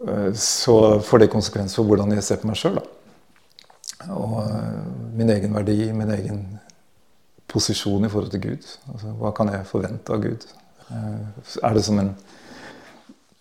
[0.07, 2.81] Eh, så får det konsekvens for hvordan jeg ser på meg sjøl.
[4.09, 4.81] Og uh,
[5.13, 6.39] min egen verdi, min egen
[7.51, 8.69] posisjon i forhold til Gud.
[8.93, 10.47] Altså, hva kan jeg forvente av Gud?
[10.91, 11.27] Uh,
[11.67, 12.15] er det som en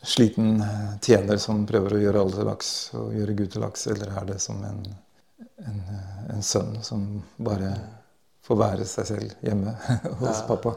[0.05, 0.63] sliten
[1.03, 4.27] tjener som prøver å gjøre alle til laks og gjøre Gud til laks, eller er
[4.31, 4.83] det som en,
[5.67, 5.79] en,
[6.35, 7.05] en sønn som
[7.37, 7.73] bare
[8.47, 9.75] får være seg selv hjemme
[10.21, 10.75] hos pappa?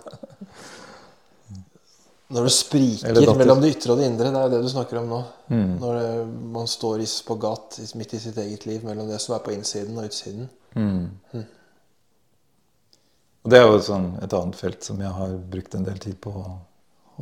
[2.33, 5.03] Når det spriker mellom det ytre og det indre, det er jo det du snakker
[5.03, 5.19] om nå.
[5.53, 5.73] Mm.
[5.83, 6.13] Når det,
[6.55, 9.99] man står i spagat midt i sitt eget liv mellom det som er på innsiden
[10.01, 10.49] og utsiden.
[10.73, 11.11] Mm.
[11.35, 11.45] Mm.
[13.43, 16.19] Og Det er jo sånn, et, annet felt som jeg har brukt en del tid
[16.23, 16.33] på.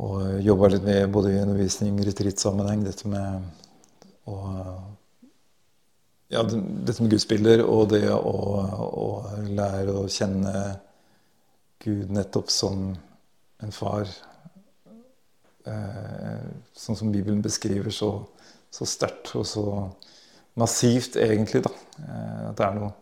[0.01, 2.83] Og jobba litt med både i undervisning og retreat-sammenheng.
[2.85, 4.37] Dette med å
[6.31, 8.35] ja, dette med gudsbilder og det å,
[9.03, 9.07] å
[9.49, 10.53] lære å kjenne
[11.81, 12.91] Gud nettopp som
[13.61, 14.07] en far
[15.61, 18.09] Eh, sånn som Bibelen beskriver så,
[18.73, 19.65] så sterkt og så
[20.57, 21.61] massivt, egentlig.
[21.67, 22.93] da, eh, At det er noe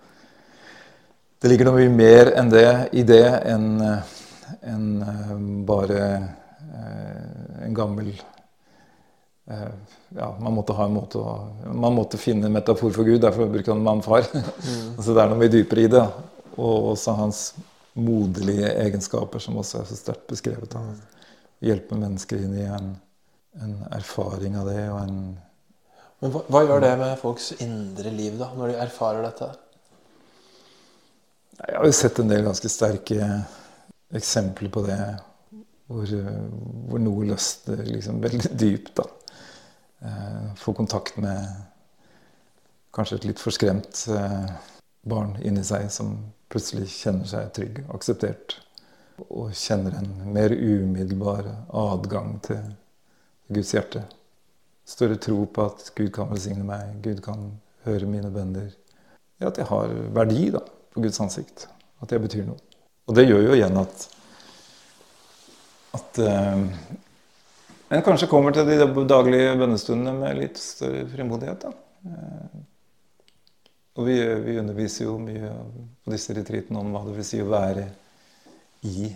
[1.40, 6.02] Det ligger noe mye mer enn det i det enn en, eh, bare
[7.64, 8.12] en gammel
[9.50, 11.32] ja, Man måtte ha en måte å,
[11.74, 14.28] man måtte finne en metafor for Gud, derfor bruker han mann-far.
[14.60, 14.98] Mm.
[14.98, 16.04] altså, det er noe mye dypere i det.
[16.60, 17.40] Og også hans
[17.98, 20.76] moderlige egenskaper, som også er så sterkt beskrevet.
[20.78, 21.00] Han
[21.66, 22.92] hjelper mennesker inn i en,
[23.64, 24.84] en erfaring av det.
[24.92, 25.18] og en
[26.20, 29.50] Men hva, hva, gjør det med folks indre liv, da, når de erfarer dette?
[31.68, 33.26] Jeg har jo sett en del ganske sterke
[34.16, 35.00] eksempler på det.
[35.90, 36.12] Hvor,
[36.90, 38.94] hvor noe løsner liksom veldig dypt.
[39.00, 39.08] da.
[40.06, 41.42] Eh, Få kontakt med
[42.96, 44.52] kanskje et litt forskremt eh,
[45.10, 46.14] barn inni seg som
[46.50, 48.60] plutselig kjenner seg trygg akseptert
[49.28, 52.62] og kjenner en mer umiddelbar adgang til
[53.52, 54.06] Guds hjerte.
[54.88, 57.50] Større tro på at Gud kan velsigne meg, Gud kan
[57.86, 58.72] høre mine bønner.
[59.40, 60.64] Ja, at jeg har verdi da,
[61.00, 61.68] på Guds ansikt.
[62.04, 62.60] At jeg betyr noe.
[63.10, 64.08] Og det gjør jo igjen at
[65.98, 66.60] at eh,
[67.90, 71.64] en kanskje kommer til de daglige bønnestundene med litt større frimodighet.
[71.64, 71.72] da.
[72.06, 72.60] Uh,
[73.98, 75.50] og vi, vi, underviser jo mye
[76.06, 77.88] på disse retreatene om hva det vil si å være
[78.88, 79.10] i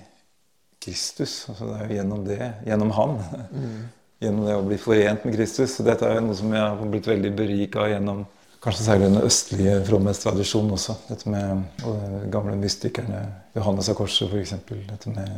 [0.82, 1.36] Kristus.
[1.54, 3.14] Altså det er jo gjennom det, gjennom Han.
[3.54, 3.78] Mm.
[4.26, 5.78] Gjennom det å bli forent med Kristus.
[5.78, 8.26] Så dette er jo noe som jeg har blitt veldig berika gjennom
[8.64, 10.96] kanskje særlig den østlige fromhetstradisjonen også.
[11.10, 13.24] Dette med de gamle mystikerne,
[13.56, 14.56] Johannes av Korset f.eks.
[14.90, 15.34] Dette med,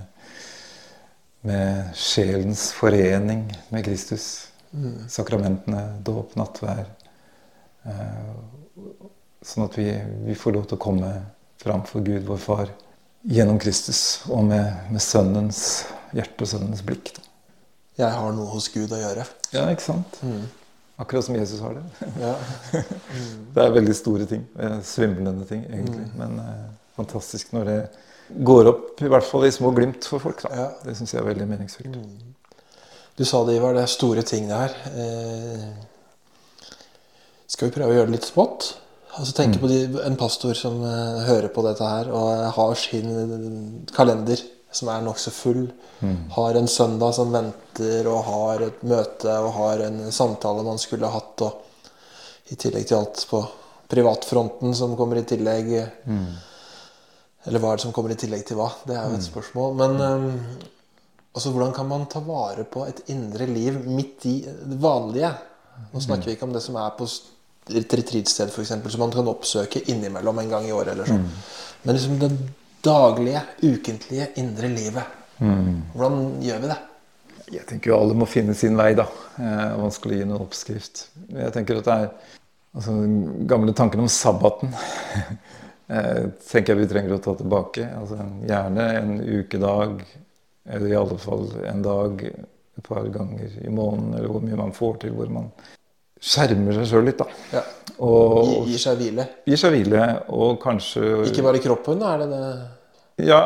[1.46, 4.48] med sjelens forening med Kristus.
[4.76, 5.06] Mm.
[5.10, 6.86] Sakramentene, dåp, nattvær.
[7.86, 8.34] Eh,
[9.46, 9.90] sånn at vi,
[10.26, 11.12] vi får lov til å komme
[11.62, 12.74] fram for Gud, vår Far
[13.26, 17.14] gjennom Kristus og med, med sønnens hjerte og sønnens blikk.
[17.16, 17.24] Da.
[18.04, 19.26] Jeg har noe hos Gud å gjøre.
[19.56, 20.20] Ja, ikke sant?
[20.22, 20.46] Mm.
[20.96, 21.84] Akkurat som Jesus har det.
[22.22, 22.36] Ja.
[22.74, 23.48] Mm.
[23.54, 24.46] det er veldig store ting.
[24.84, 26.06] Svimlende ting, egentlig.
[26.08, 26.22] Mm.
[26.22, 27.80] Men eh, fantastisk når det
[28.48, 30.46] går opp, i hvert fall i små glimt for folk.
[30.50, 30.70] Ja.
[30.86, 32.00] Det syns jeg er veldig meningsfylt.
[32.00, 32.34] Mm.
[33.16, 33.76] Du sa det, Ivar.
[33.76, 34.80] Det er store ting det her.
[34.96, 35.68] Eh,
[37.52, 38.74] skal vi prøve å gjøre det litt smått?
[39.16, 39.64] Altså tenke mm.
[39.64, 44.42] på de, en pastor som eh, hører på dette her og har sin kalender
[44.76, 45.66] som er nokså full.
[46.00, 46.18] Mm.
[46.36, 51.12] Har en søndag som venter, og har et møte og har en samtale man skulle
[51.12, 51.46] hatt.
[51.46, 53.42] Og I tillegg til alt på
[53.92, 55.72] privatfronten som kommer i tillegg.
[56.06, 56.28] Mm.
[57.46, 58.72] Eller hva er det som kommer i tillegg til hva?
[58.88, 59.76] Det er jo et spørsmål.
[59.82, 60.28] Men um,
[61.34, 65.32] altså, hvordan kan man ta vare på et indre liv midt i det vanlige?
[65.92, 67.08] Nå snakker vi ikke om det som er på
[67.66, 68.72] et retreatsted f.eks.
[68.72, 70.94] som man kan oppsøke innimellom en gang i året.
[70.94, 71.26] eller sånn.
[71.26, 71.42] Mm.
[71.86, 72.32] Men liksom det
[72.86, 75.16] daglige, ukentlige, indre livet.
[75.42, 75.82] Mm.
[75.96, 76.78] Hvordan gjør vi det?
[77.54, 79.06] Jeg tenker jo alle må finne sin vei, da.
[79.38, 81.06] Eh, vanskelig å gi noen oppskrift.
[81.30, 82.08] Jeg tenker at det er
[82.74, 84.74] altså, Den gamle tanken om sabbaten
[85.94, 87.86] eh, tenker jeg vi trenger å ta tilbake.
[88.00, 88.18] Altså,
[88.50, 90.02] gjerne en ukedag,
[90.66, 94.74] eller i alle fall en dag et par ganger i måneden, eller hvor mye man
[94.76, 95.52] får til, hvor man
[96.26, 97.28] skjermer seg sjøl litt, da.
[97.54, 97.62] Ja.
[98.04, 99.24] Og Gir seg hvile.
[99.48, 100.02] gir seg hvile,
[100.36, 102.02] og kanskje Ikke bare kroppen?
[102.04, 102.48] Er det det
[103.18, 103.42] Ja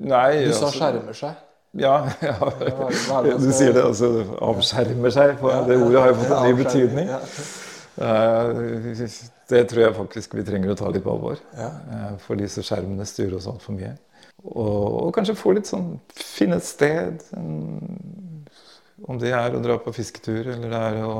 [0.00, 1.34] Nei Du sa altså- skjermer seg.
[1.76, 2.36] Ja, ja.
[3.34, 3.82] du sier det.
[3.82, 4.08] altså
[4.46, 5.40] Avskjermer seg.
[5.66, 7.08] Det ordet har jo fått en ny betydning.
[7.98, 8.46] Eh,
[9.50, 11.36] Det tror jeg faktisk vi trenger å ta litt på alvor.
[11.58, 13.90] Eh, For disse skjermene styrer oss altfor mye.
[14.44, 17.20] Og, og kanskje få litt sånn Finne et sted.
[19.04, 21.16] Om det er å dra på fisketur, eller det er å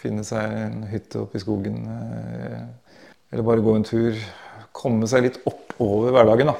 [0.00, 1.84] finne seg en hytte oppe i skogen.
[1.84, 2.64] eh,
[3.32, 4.16] Eller bare gå en tur.
[4.74, 6.56] Komme seg litt opp over hverdagen, da.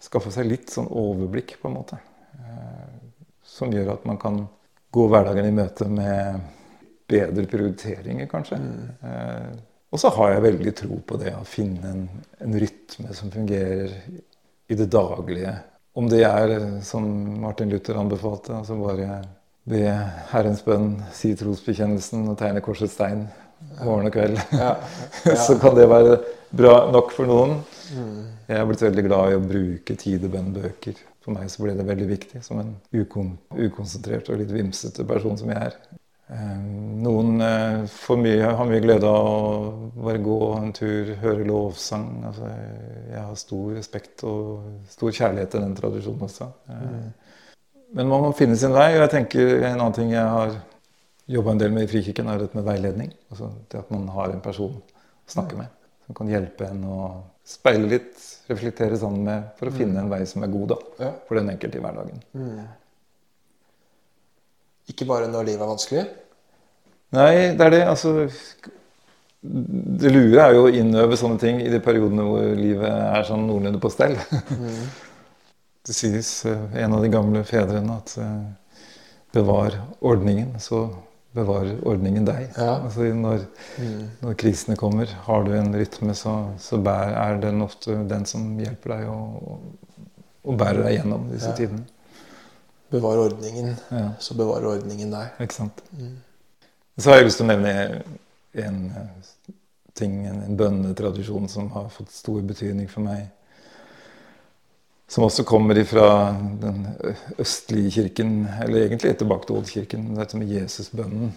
[0.00, 1.98] Skaffe seg litt sånn overblikk, på en måte.
[2.38, 2.86] Eh,
[3.50, 4.44] Som gjør at man kan
[4.94, 6.40] gå hverdagen i møte med
[7.10, 8.56] bedre prioriteringer, kanskje.
[8.56, 9.58] Mm.
[9.90, 12.04] og så har jeg veldig tro på det å finne en,
[12.38, 13.90] en rytme som fungerer
[14.70, 15.56] i det daglige.
[15.98, 17.04] Om det er, eh, som
[17.42, 19.20] Martin Luther anbefalte, altså bare
[19.70, 19.82] be
[20.30, 23.26] Herrens bønn, si trosbekjennelsen og tegne korsets tegn
[23.82, 24.40] morgen og kveld.
[24.62, 24.74] Ja.
[25.36, 26.18] så kan det være
[26.50, 27.60] bra nok for noen.
[27.94, 28.18] Mm.
[28.50, 30.98] Jeg har blitt veldig glad i å bruke tid og bønnbøker.
[31.20, 35.36] For meg så ble det veldig viktig som en ukon ukonsentrert og litt vimsete person
[35.38, 35.76] som jeg er.
[36.30, 36.56] Eh,
[37.04, 42.08] Noen eh, mye, har mye glede av å bare gå en tur, høre lovsang.
[42.30, 42.50] Altså,
[43.10, 46.50] jeg har stor respekt og stor kjærlighet til den tradisjonen også.
[46.70, 47.54] Eh,
[47.98, 48.92] Men man må finne sin vei.
[48.94, 50.54] Og jeg tenker en annen ting jeg har
[51.30, 53.12] jobba en del med i Frikirken, er dette med veiledning.
[53.30, 55.70] Altså det at man har en person å snakke med
[56.10, 57.00] som kan hjelpe en å
[57.46, 58.16] speile litt,
[58.50, 61.78] reflektere sammen med, for å finne en vei som er god da, for den enkelte
[61.78, 62.22] i hverdagen.
[64.90, 66.02] Ikke bare når livet er vanskelig.
[67.14, 67.82] Nei, det er det.
[67.92, 68.26] Altså
[69.40, 73.46] Det lure er jo å innøve sånne ting i de periodene hvor livet er sånn
[73.46, 74.18] noenlunde på stell.
[75.86, 78.82] Det sies, eh, en av de gamle fedrene, at eh,
[79.32, 80.82] bevar ordningen, så
[81.36, 82.48] bevarer ordningen deg.
[82.56, 82.80] Ja.
[82.84, 83.44] Altså når,
[84.22, 88.48] når krisene kommer, har du en rytme, så, så bær, er den ofte den som
[88.58, 89.60] hjelper deg og,
[90.44, 91.56] og bærer deg gjennom disse Ja.
[91.60, 91.84] tidene.
[92.90, 94.08] Bevar ordningen, Ja.
[94.18, 95.28] så bevarer ordningen deg.
[95.40, 95.82] Ikke sant?
[96.98, 98.02] Så har jeg lyst til å nevne
[98.58, 99.52] en eh,
[99.94, 103.28] ting, en, en bønnetradisjon som har fått stor betydning for meg.
[105.10, 106.08] Som også kommer fra
[106.62, 106.84] den
[107.38, 110.04] østlige kirken, eller egentlig tilbake til Oldkirken.
[110.14, 111.32] Dette med Jesusbønnen.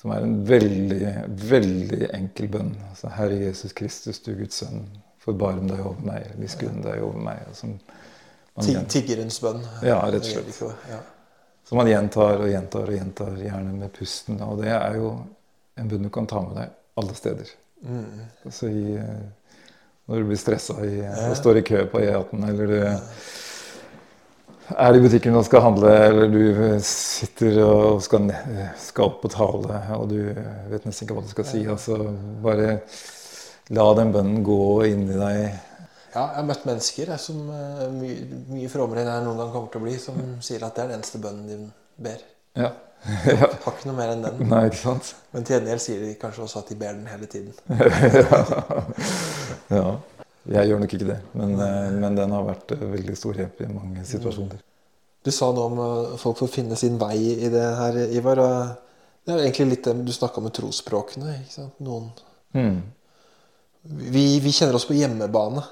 [0.00, 2.72] Som er en veldig, veldig enkel bønn.
[2.90, 4.88] Altså, Herre Jesus Kristus, du Guds sønn,
[5.22, 7.44] forbarm deg over meg, miskunn deg over meg.
[7.54, 7.76] Som
[8.56, 9.62] man, Tiggerens bønn.
[9.86, 10.80] Ja, rett og slett.
[10.90, 10.98] Ja.
[11.68, 14.42] som man gjentar og gjentar og gjentar, gjerne med pusten.
[14.42, 15.12] Og det er jo
[15.78, 17.54] en bønn du kan ta med deg alle steder.
[17.86, 18.26] Mm.
[18.44, 19.22] Altså i, eh,
[20.10, 22.76] når du blir stressa i, og står i kø på E18, eller du
[24.72, 28.30] er i butikken og skal handle, eller du sitter og skal,
[28.80, 30.18] skal opp og tale, og du
[30.72, 31.64] vet nesten ikke hva du skal si.
[31.68, 31.98] Altså
[32.44, 32.78] bare
[33.72, 35.42] la den bønnen gå inni deg.
[36.12, 39.52] Ja, jeg har møtt mennesker jeg, som eh, mye, mye frommere enn jeg noen gang
[39.54, 41.56] kommer til å bli, som sier at det er den eneste bønnen de
[42.04, 42.24] ber.
[42.60, 42.68] Ja.
[43.24, 43.48] ja.
[43.64, 44.42] Har ikke noe mer enn den.
[44.52, 45.14] Nei, ikke sant?
[45.32, 47.56] Men til gjengjeld sier de kanskje også at de ber den hele tiden.
[48.18, 48.42] ja.
[50.52, 53.60] Jeg gjør nok ikke det, men, eh, men den har vært eh, veldig stor hjelp
[53.62, 54.58] i mange situasjoner.
[55.22, 57.14] Du sa noe om eh, folk får finne sin vei
[57.46, 58.40] i det her, Ivar.
[58.42, 58.88] og
[59.24, 61.36] Det er egentlig litt det du snakka om med trosspråkene.
[61.44, 61.78] ikke sant?
[61.80, 62.10] Noen
[62.54, 62.82] Mm.
[64.12, 65.62] vi, vi kjenner oss på hjemmebane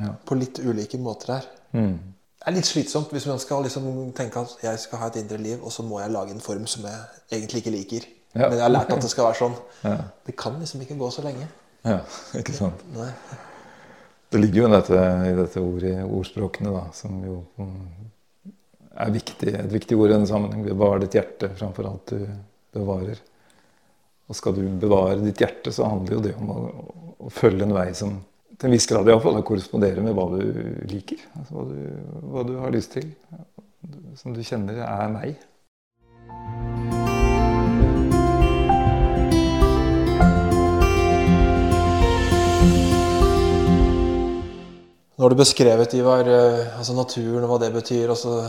[0.00, 0.14] Ja.
[0.26, 1.44] på litt ulike måter her.
[1.72, 1.98] Mm.
[2.38, 5.38] Det er litt slitsomt hvis man skal liksom tenke at jeg skal ha et indre
[5.38, 6.98] liv, og så må jeg lage en form som jeg
[7.30, 8.06] egentlig ikke liker.
[8.34, 8.48] Ja.
[8.48, 9.54] Men jeg har lært at det skal være sånn.
[9.84, 9.98] Ja.
[10.26, 11.46] Det kan liksom ikke gå så lenge.
[11.84, 12.00] Ja,
[12.40, 12.82] ikke sant.
[12.96, 13.10] Nei.
[14.32, 17.38] Det ligger jo dette, i dette ordet, ordspråkene, da, som jo
[18.94, 20.64] er viktig, et viktig ord i denne sammenheng.
[20.66, 22.24] Bevar ditt hjerte framfor alt du
[22.74, 23.20] bevarer.
[24.26, 26.60] Og skal du bevare ditt hjerte, så handler jo det om å,
[27.28, 28.16] å følge en vei som
[28.54, 30.42] til en viss grad iallfall korresponderer med hva du
[30.90, 31.22] liker.
[31.40, 33.08] Altså hva, du, hva du har lyst til.
[34.18, 35.40] Som du kjenner er meg.
[45.24, 48.10] Nå har du beskrevet, Ivar, eh, altså naturen og hva det betyr.
[48.12, 48.42] Altså,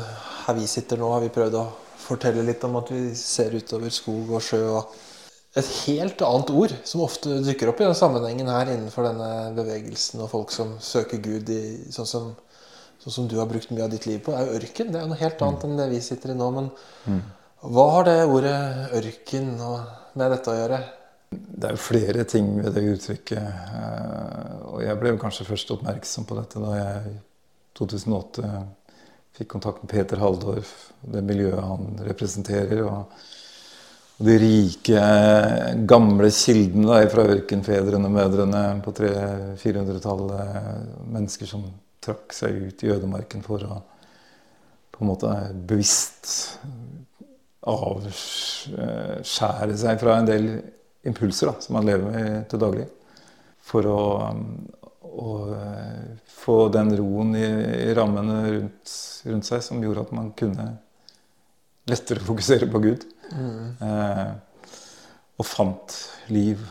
[0.43, 1.61] her vi sitter nå, har vi prøvd å
[2.03, 4.59] fortelle litt om at vi ser utover skog og sjø.
[4.75, 9.55] og Et helt annet ord som ofte dukker opp i denne sammenhengen her innenfor denne
[9.55, 11.61] bevegelsen og folk som søker Gud i,
[11.95, 12.27] sånn, som,
[12.99, 14.91] sånn som du har brukt mye av ditt liv på, er jo ørken.
[14.91, 16.51] Det er jo noe helt annet enn det vi sitter i nå.
[16.59, 17.23] Men
[17.71, 18.59] hva har det ordet
[18.99, 19.79] ørken og
[20.19, 20.83] med dette å gjøre?
[21.31, 23.37] Det er jo flere ting ved det uttrykket.
[23.39, 27.15] eh, Og jeg ble jo kanskje først oppmerksom på dette da jeg i
[27.75, 28.51] 2008
[29.35, 32.83] fikk kontakt med Peter Halldorf, det miljøet han representerer.
[32.87, 33.11] Og,
[34.15, 34.99] de rike,
[35.91, 40.39] gamle kildene fra ørkenfedrene og -mødrene på 300-400-tallet.
[41.11, 41.65] Mennesker som
[42.01, 43.81] trakk seg ut i ødemarken for å
[44.91, 46.59] på en måte bevisst
[47.67, 48.15] avskjære
[49.77, 50.61] seg fra en del
[51.05, 52.87] impulser da, som man lever med til daglig.
[53.65, 54.01] For å,
[55.01, 55.35] å
[56.45, 57.45] få den roen i,
[57.89, 60.67] i rammene rundt, rundt, seg som gjorde at man kunne
[61.89, 63.05] lettere fokusere på Gud.
[63.33, 63.69] Mm.
[63.81, 64.27] Eh,
[65.35, 65.95] og fant
[66.31, 66.61] liv,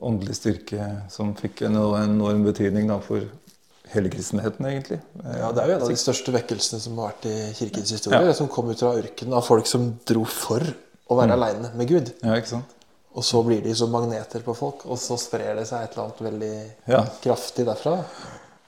[0.00, 3.24] åndelig styrke, som fikk en enorm betydning da, for
[3.90, 5.00] hele kristenheten, egentlig.
[5.24, 8.20] Ja, Det er jo en av de største vekkelsene som har vært i kirkens historie.
[8.28, 8.36] Ja.
[8.36, 11.36] Som kom ut fra ørkenen av folk som dro for å være mm.
[11.38, 12.12] aleine med Gud.
[12.22, 12.76] Ja, ikke sant?
[13.18, 16.06] Og så blir de som magneter på folk, og så sprer det seg et eller
[16.06, 16.54] annet veldig
[16.92, 17.00] ja.
[17.24, 17.96] kraftig derfra.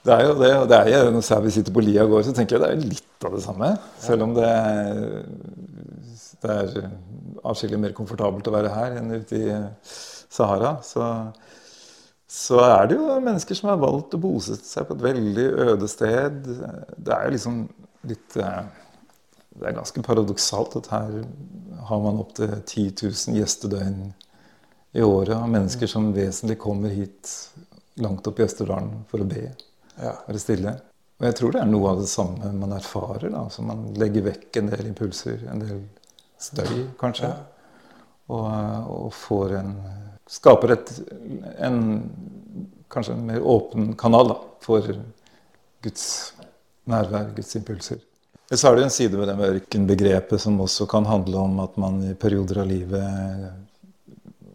[0.02, 0.50] Det er jo det.
[0.58, 2.70] og det er jo, Når vi sitter på Lia og går, så tenker jeg det
[2.72, 3.68] er litt av det samme.
[4.02, 4.48] Selv om det,
[6.42, 6.88] det er
[7.46, 9.54] atskillig mer komfortabelt å være her enn ute i
[10.32, 10.74] Sahara.
[10.82, 11.06] Så,
[12.26, 15.90] så, er det jo mennesker som har valgt å bosette seg på et veldig øde
[15.90, 16.50] sted.
[16.98, 17.62] Det er jo liksom
[18.10, 18.62] litt eh,
[19.52, 21.22] Det er ganske paradoksalt at her
[21.86, 23.98] har man opptil 10 000 gjestedøgn
[24.92, 27.30] i året av mennesker som vesentlig kommer hit
[27.94, 29.46] langt opp i Østerdalen for å be.
[29.96, 30.16] Ja.
[30.26, 30.74] Være stille.
[31.20, 33.30] Og jeg tror det er noe av det samme man erfarer.
[33.30, 35.82] da, så Man legger vekk en del impulser, en del
[36.40, 37.30] støy, kanskje.
[37.30, 37.88] Ja.
[38.32, 38.46] Og,
[38.90, 39.74] og, får en
[40.32, 40.90] Skaper et,
[41.60, 41.80] en
[42.88, 44.86] kanskje en mer åpen kanal da, for
[45.84, 46.04] Guds
[46.88, 47.98] nærvær, Guds impulser.
[48.48, 51.76] Så er det en side ved det med ørkenbegrepet som også kan handle om at
[51.80, 53.50] man i perioder av livet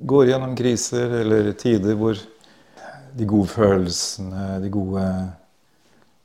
[0.08, 2.20] går gjennom kriser eller tider hvor
[3.17, 5.04] de gode følelsene, de gode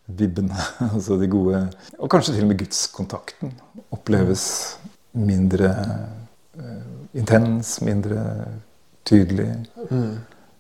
[0.07, 0.59] vibbene,
[0.92, 1.62] altså de gode
[1.99, 3.55] Og kanskje til og med gudskontakten
[3.95, 4.45] oppleves
[5.12, 5.71] mindre
[6.59, 8.23] uh, intens, mindre
[9.09, 9.49] tydelig.
[9.90, 10.18] Mm.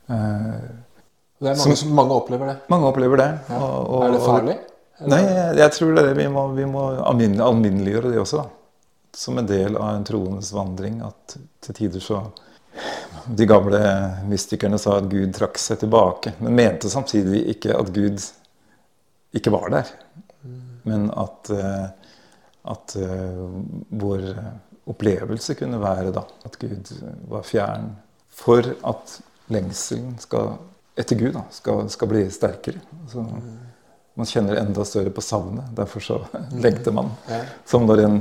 [0.08, 0.82] Uh,
[1.42, 2.56] det er mange, som, mange opplever det.
[2.70, 3.30] Mange opplever det.
[3.48, 3.58] Ja.
[3.58, 4.58] Og, og, er det farlig?
[5.02, 8.44] Nei, jeg, jeg tror det, vi må, vi må alminneliggjøre det også.
[8.44, 8.84] da.
[9.18, 11.00] Som en del av en troendes vandring.
[11.02, 12.20] At til tider så
[13.26, 13.80] de gamle
[14.28, 18.24] mystikerne sa at Gud trakk seg tilbake, men mente samtidig ikke at Gud
[19.36, 19.92] ikke var der.
[20.82, 21.86] Men at, eh,
[22.72, 23.42] at eh,
[23.88, 24.26] vår
[24.90, 26.90] opplevelse kunne være da, at Gud
[27.30, 27.92] var fjern.
[28.32, 29.18] For at
[29.52, 30.56] lengselen skal,
[30.98, 32.82] etter Gud da, skal, skal bli sterkere.
[33.12, 33.22] Så
[34.18, 35.70] man kjenner enda større på savnet.
[35.76, 36.18] Derfor så
[36.64, 37.12] lengter man.
[37.68, 38.18] Som når en,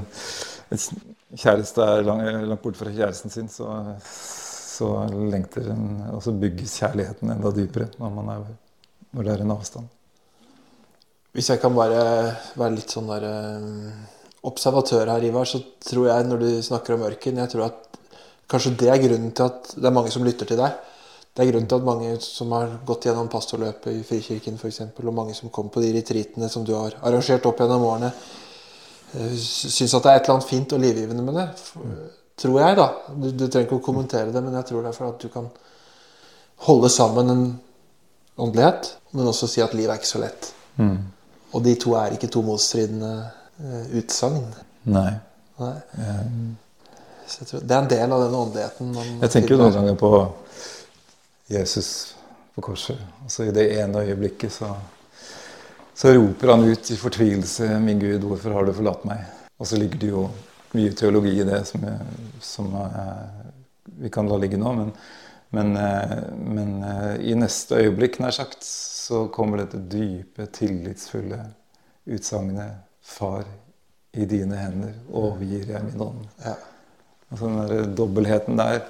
[0.70, 0.86] en
[1.34, 3.72] kjæreste er langt, langt borte fra kjæresten sin, så
[4.72, 8.46] så lengter en, og så bygges kjærligheten enda dypere når, er,
[9.12, 9.90] når det er en avstand.
[11.32, 12.02] Hvis jeg kan bare
[12.60, 13.92] være litt sånn der um,
[14.48, 17.88] observatør her, Ivar, så tror jeg når du snakker om ørken jeg tror at
[18.52, 20.74] Kanskje det er grunnen til at det er mange som lytter til deg.
[21.32, 25.14] Det er grunnen til at mange som har gått gjennom pastorløpet i Frikirken f.eks., og
[25.16, 28.10] mange som kommer på de retreatene som du har arrangert opp gjennom årene,
[29.16, 31.48] eh, syns at det er et eller annet fint og livgivende med det.
[32.42, 32.88] Tror jeg, da.
[33.14, 35.30] Du, du, trenger ikke å kommentere det, men jeg tror det er for at du
[35.30, 35.50] kan
[36.66, 37.44] holde sammen en
[38.42, 40.50] åndelighet, men også si at livet er ikke så lett.
[40.82, 40.98] Mm.
[41.52, 43.12] Og de to er ikke to motstridende
[43.62, 44.46] uh, utsagn.
[44.90, 45.12] Nei.
[45.62, 45.76] Nei.
[46.00, 46.52] Um.
[47.32, 48.96] Tror, det er en del av den åndeligheten.
[49.22, 50.10] jeg tenker jo noen ganger på
[51.52, 51.92] Jesus
[52.56, 53.00] på korset.
[53.24, 54.74] Altså I det ene øyeblikket så,
[55.96, 59.24] så roper han ut i fortvilelse 'Min Gud, hvorfor har du forlatt meg?'
[59.60, 60.26] Og så ligger det jo
[60.78, 61.84] mye teologi i det som,
[62.40, 62.70] som
[64.00, 64.74] vi kan la ligge nå.
[64.78, 64.92] Men,
[65.50, 65.74] men,
[66.56, 66.72] men,
[67.20, 71.42] i neste øyeblikk, nær sagt, så kommer dette dype, tillitsfulle
[72.06, 73.44] utsagnet 'Far,
[74.14, 76.28] i dine hender overgir jeg min ånd'.
[76.46, 76.56] Ja.
[77.32, 78.82] Altså den der dobbeltheten der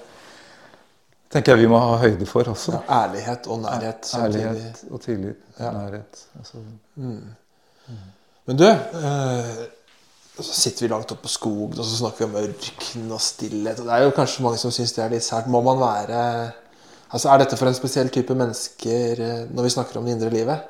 [1.31, 2.79] tenker jeg vi må ha høyde for også.
[2.79, 4.05] Ja, ærlighet og nærhet.
[4.05, 4.45] Samtidig.
[4.45, 5.43] Ærlighet og tillit.
[5.59, 5.71] Ja.
[5.71, 6.23] Nærhet.
[6.39, 6.63] Altså.
[6.95, 7.11] Mm.
[7.87, 7.99] Mm.
[8.45, 9.51] Men du eh,
[10.41, 13.21] og så sitter vi langt oppe på skogen og så snakker vi om ørken og
[13.21, 13.79] stillhet.
[13.79, 15.49] og Det er jo kanskje mange som syns det er litt sært.
[15.51, 16.25] Må man være
[17.11, 20.31] Altså, Er dette for en spesiell type mennesker eh, når vi snakker om det indre
[20.31, 20.69] livet?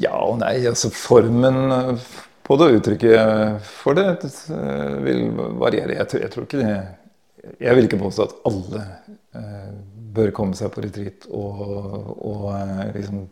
[0.00, 0.56] Ja og nei.
[0.70, 2.06] altså Formen eh,
[2.44, 5.26] på det uttrykket for det eh, vil
[5.60, 5.98] variere.
[5.98, 6.74] Jeg tror, jeg tror ikke det
[7.60, 8.82] Jeg vil ikke påstå at alle
[10.14, 11.58] bør komme seg på retreat og,
[12.24, 12.46] og
[12.94, 13.26] liksom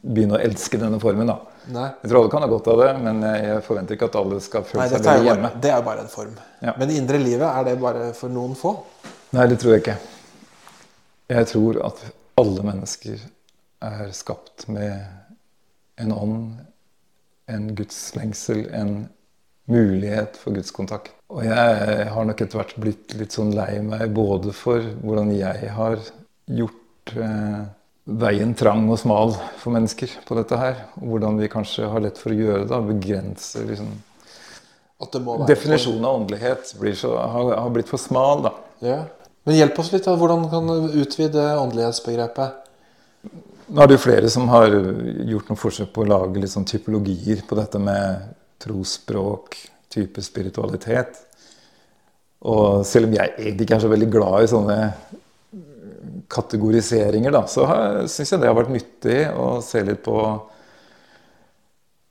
[0.00, 1.28] begynne å elske denne formen.
[1.28, 1.51] da.
[1.70, 1.88] Nei.
[2.02, 4.64] Jeg tror alle kan ha godt av det, men jeg forventer ikke at alle skal
[4.66, 5.52] føle Nei, seg veldig hjemme.
[5.62, 6.34] Det er jo bare en form.
[6.64, 6.74] Ja.
[6.78, 8.74] Men det indre livet, er det bare for noen få?
[9.36, 9.96] Nei, det tror jeg ikke.
[11.32, 12.02] Jeg tror at
[12.42, 13.22] alle mennesker
[13.82, 16.38] er skapt med en ånd,
[17.52, 18.94] en gudslengsel, en
[19.70, 21.12] mulighet for gudskontakt.
[21.32, 25.70] Og jeg har nok etter hvert blitt litt sånn lei meg både for hvordan jeg
[25.76, 26.00] har
[26.50, 27.62] gjort eh,
[28.04, 30.80] veien trang og smal for mennesker på dette her.
[31.00, 32.80] Og hvordan vi kanskje har lett for å gjøre det.
[32.92, 33.92] Begrense liksom
[35.48, 38.52] Definisjonen av åndelighet så, har, har, blitt for smal, da.
[38.86, 38.98] Ja.
[39.42, 40.04] Men hjelp oss litt.
[40.06, 42.60] da, Hvordan kan du utvide åndelighetsbegrepet?
[43.72, 46.68] Nå er det jo flere som har gjort noen forsøk på å lage litt sånn
[46.68, 48.30] typologier på dette med
[48.62, 49.58] trosspråk,
[49.90, 51.18] type spiritualitet.
[52.46, 54.78] Og selv om jeg egentlig ikke er så veldig glad i sånne
[56.32, 57.66] kategoriseringer, da, så
[58.10, 60.16] syns jeg det har vært nyttig å se litt på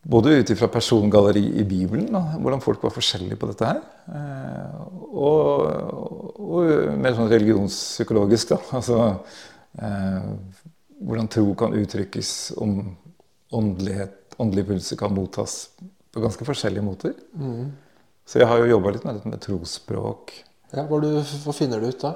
[0.02, 3.82] både ut ifra persongalleri i Bibelen, da, hvordan folk var forskjellige på dette her.
[4.18, 4.80] Eh,
[5.12, 8.60] og, og mer sånn religionspsykologisk, da.
[8.80, 8.98] Altså
[9.78, 10.32] eh,
[11.02, 12.80] hvordan tro kan uttrykkes, om
[13.54, 15.68] åndelighet, åndelige pulser kan mottas
[16.12, 17.14] på ganske forskjellige måter.
[17.38, 17.72] Mm.
[18.26, 20.34] Så jeg har jo jobba litt med med trosspråk.
[20.72, 22.16] Ja, hva, du, hva finner du ut da?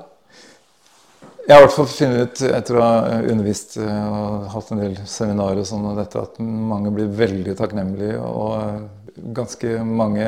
[1.45, 4.79] Jeg har i hvert fall funnet ut etter å ha undervist eh, og hatt en
[4.81, 8.17] del seminarer og sånn, og dette, at mange blir veldig takknemlige.
[8.17, 10.25] Og ganske mange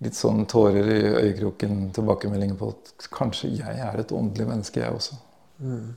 [0.00, 4.96] litt sånn tårer i øyekroken tilbakemeldinger på at kanskje jeg er et åndelig menneske, jeg
[4.96, 5.18] også.
[5.60, 5.92] Mm.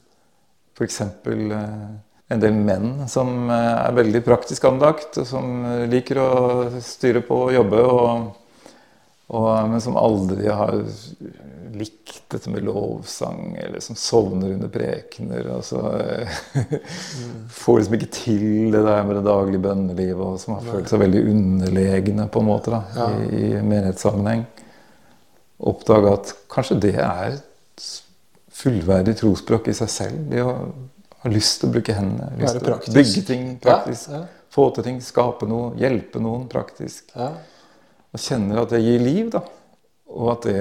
[0.76, 1.02] F.eks.
[1.08, 1.88] Eh,
[2.36, 6.30] en del menn som eh, er veldig praktisk anlagt, som liker å
[6.84, 7.88] styre på og jobbe.
[7.88, 8.41] og
[9.32, 10.76] og, men som aldri har
[11.72, 15.48] likt dette med lovsang, eller som sovner under prekener.
[15.56, 15.80] Altså,
[16.54, 16.74] mm.
[17.62, 21.04] Får liksom ikke til det der med det daglige bønnelivet, og som har følt seg
[21.06, 23.08] veldig underlegne på en måte da, ja.
[23.24, 24.44] i, i menighetssammenheng.
[25.72, 27.88] Oppdage at kanskje det er et
[28.62, 30.26] fullverdig trosspråk i seg selv.
[30.32, 30.58] Det å
[31.24, 32.34] ha lyst til å bruke hendene.
[32.42, 34.12] Lyst til å bygge ting praktisk.
[34.12, 34.38] Ja, ja.
[34.52, 37.14] Få til ting, skape noe, hjelpe noen praktisk.
[37.16, 37.32] Ja
[38.12, 39.32] og kjenner at det gir liv.
[39.32, 39.42] da.
[40.12, 40.60] Og at det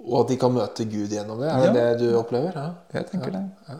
[0.00, 1.50] Og at de kan møte Gud gjennom det?
[1.52, 1.72] Er det ja.
[1.94, 2.56] det du opplever?
[2.56, 2.70] Ja.
[2.96, 3.42] Jeg tenker det.
[3.68, 3.76] Ja.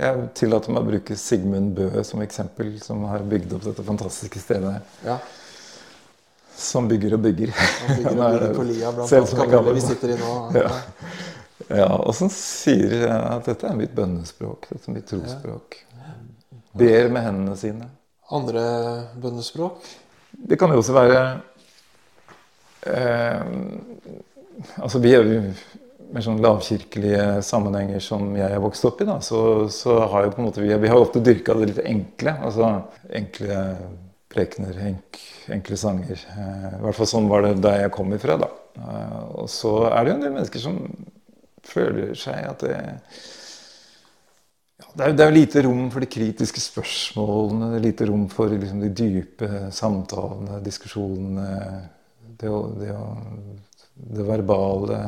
[0.00, 4.42] Jeg tillater meg å bruke Sigmund Bø som eksempel, som har bygd opp dette fantastiske
[4.42, 4.76] stedet.
[5.06, 5.16] Ja.
[6.60, 7.54] Som bygger og bygger.
[7.56, 10.34] Han bygger og bygger på lia blant annet kapellet vi sitter i nå.
[10.60, 10.70] Ja.
[11.82, 14.68] ja, og som sier at dette er mitt bønnespråk.
[14.70, 15.80] Dette er mitt trosspråk.
[16.80, 17.90] Ber med hendene sine.
[18.30, 18.64] Andre
[19.18, 19.88] bønnespråk?
[20.30, 21.38] Det kan jo også være eh,
[24.80, 25.40] altså Vi er jo
[26.10, 30.32] med sånn lavkirkelige sammenhenger som jeg er vokst opp i, da, så, så har jo
[30.34, 32.34] på en måte vi, vi har ofte dyrka det litt enkle.
[32.48, 32.70] altså
[33.14, 33.60] Enkle
[34.30, 35.20] prekener, enk,
[35.50, 36.24] enkle sanger.
[36.34, 38.38] Eh, I hvert fall sånn var det der jeg kom ifra.
[38.40, 38.50] da.
[38.78, 40.80] Eh, og så er det jo en del mennesker som
[41.70, 42.80] føler seg at det
[44.96, 48.88] det er, det er lite rom for de kritiske spørsmålene, lite rom for liksom, de
[48.96, 51.50] dype samtalene, diskusjonene
[52.40, 52.94] det, det,
[54.16, 55.00] det verbale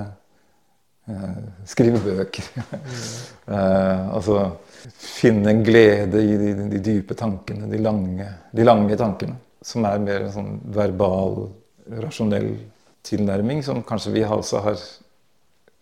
[1.09, 2.49] eh, Skrive bøker.
[3.47, 4.51] eh, altså
[4.99, 9.39] finne glede i de, de, dype tankene, de lange, de lange, tankene.
[9.63, 11.45] Som er mer en sånn verbal,
[12.03, 12.51] rasjonell
[13.07, 14.81] tilnærming, som kanskje vi også har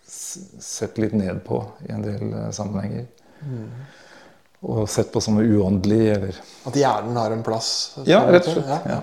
[0.05, 3.07] sett litt ned på i en del uh, sammenhenger.
[3.41, 3.71] Mm.
[4.61, 7.71] Og sett på som uåndelig, eller At hjernen har en plass?
[8.05, 8.69] Ja, rett og slett.
[8.69, 8.99] Ja.
[8.99, 9.01] ja.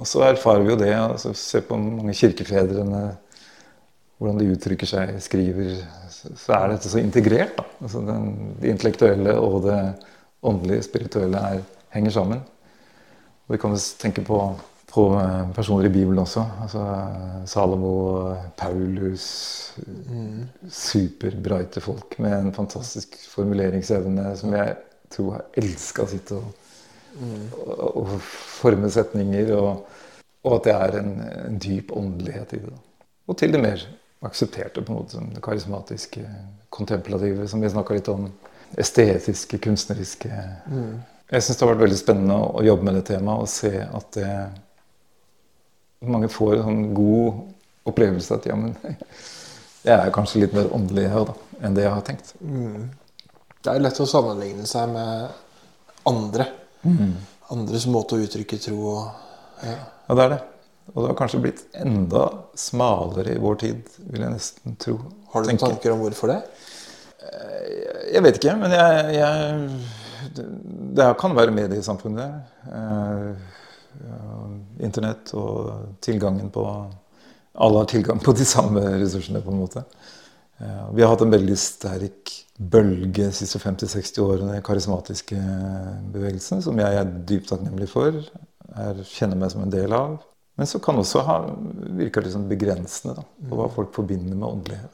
[0.00, 0.94] Og så erfarer vi jo det.
[0.96, 3.02] altså Se på mange kirkefedrene.
[4.20, 5.76] Hvordan de uttrykker seg, skriver.
[6.10, 7.54] Så er dette så integrert.
[7.56, 7.66] da.
[7.80, 9.78] Altså den, det intellektuelle og det
[10.42, 12.42] åndelige, spirituelle er, henger sammen.
[13.46, 14.38] Og vi kan tenke på,
[14.92, 16.44] på eh, personer i Bibelen også.
[16.62, 16.84] altså
[17.46, 17.92] Salomo,
[18.56, 20.48] Paulus mm.
[20.70, 24.76] Superbrighte folk med en fantastisk formuleringsevne som jeg
[25.10, 26.42] tror har elska å
[27.10, 28.12] sitte og og,
[28.60, 29.52] forme setninger.
[29.56, 29.86] Og,
[30.44, 31.10] og, at det er en,
[31.46, 32.76] en, dyp åndelighet i det.
[33.26, 33.82] Og til det mer
[34.26, 36.24] aksepterte, på en måte, det karismatiske,
[36.70, 38.28] kontemplative, som vi snakka litt om.
[38.78, 40.30] Estetiske, kunstneriske.
[40.70, 41.00] Mm.
[41.30, 44.12] Jeg syns det har vært veldig spennende å jobbe med det temaet og se at
[44.16, 44.30] det,
[46.10, 47.40] mange får en sånn god
[47.90, 48.74] opplevelse at ja, men
[49.88, 52.32] jeg er kanskje litt mer åndelig her da, enn det jeg har tenkt.
[52.40, 52.88] Mm.
[53.60, 56.46] Det er lett å sammenligne seg med andre
[56.82, 57.14] Mm.
[57.54, 59.76] Andres måte å uttrykke tro og ja.
[60.08, 60.40] ja, det er det.
[60.90, 62.24] Og det har kanskje blitt enda
[62.58, 64.96] smalere i vår tid, vil jeg nesten tro.
[65.30, 65.66] Har du tenker.
[65.66, 66.38] tanker om hvorfor det?
[67.20, 67.66] Eh,
[68.16, 70.38] jeg vet ikke, men jeg, jeg
[70.96, 72.54] Det kan være mediesamfunnet.
[72.74, 73.44] Eh,
[74.80, 76.64] internett og tilgangen på
[77.60, 79.84] Alle har tilgang på de samme ressursene, på en måte.
[80.60, 85.38] Eh, vi har hatt en veldig sterk bølge de siste 50-60 årene i karismatiske
[86.12, 88.18] bevegelsen, som jeg er dypt takknemlig for.
[88.70, 90.18] Jeg kjenner meg som en del av.
[90.60, 91.38] Men så kan også ha
[91.96, 94.92] virka litt sånn begrensende da, på hva folk forbinder med åndelighet.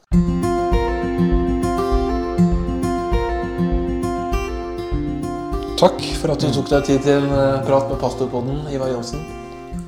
[5.77, 9.27] Takk for at du tok deg tid til en eh, prat med pastorpodden, Ivar Johnsen.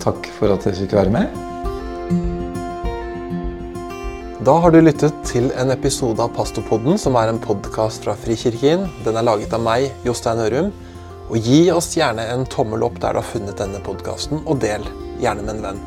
[0.03, 1.58] Takk for at jeg fikk være med.
[4.47, 8.85] Da har du lyttet til en episode av Pastopodden, som er en podkast fra Frikirken.
[9.03, 10.69] Den er laget av meg, Jostein Ørum.
[11.27, 14.87] Og gi oss gjerne en tommel opp der du har funnet denne podkasten, og del
[15.19, 15.83] gjerne med en venn.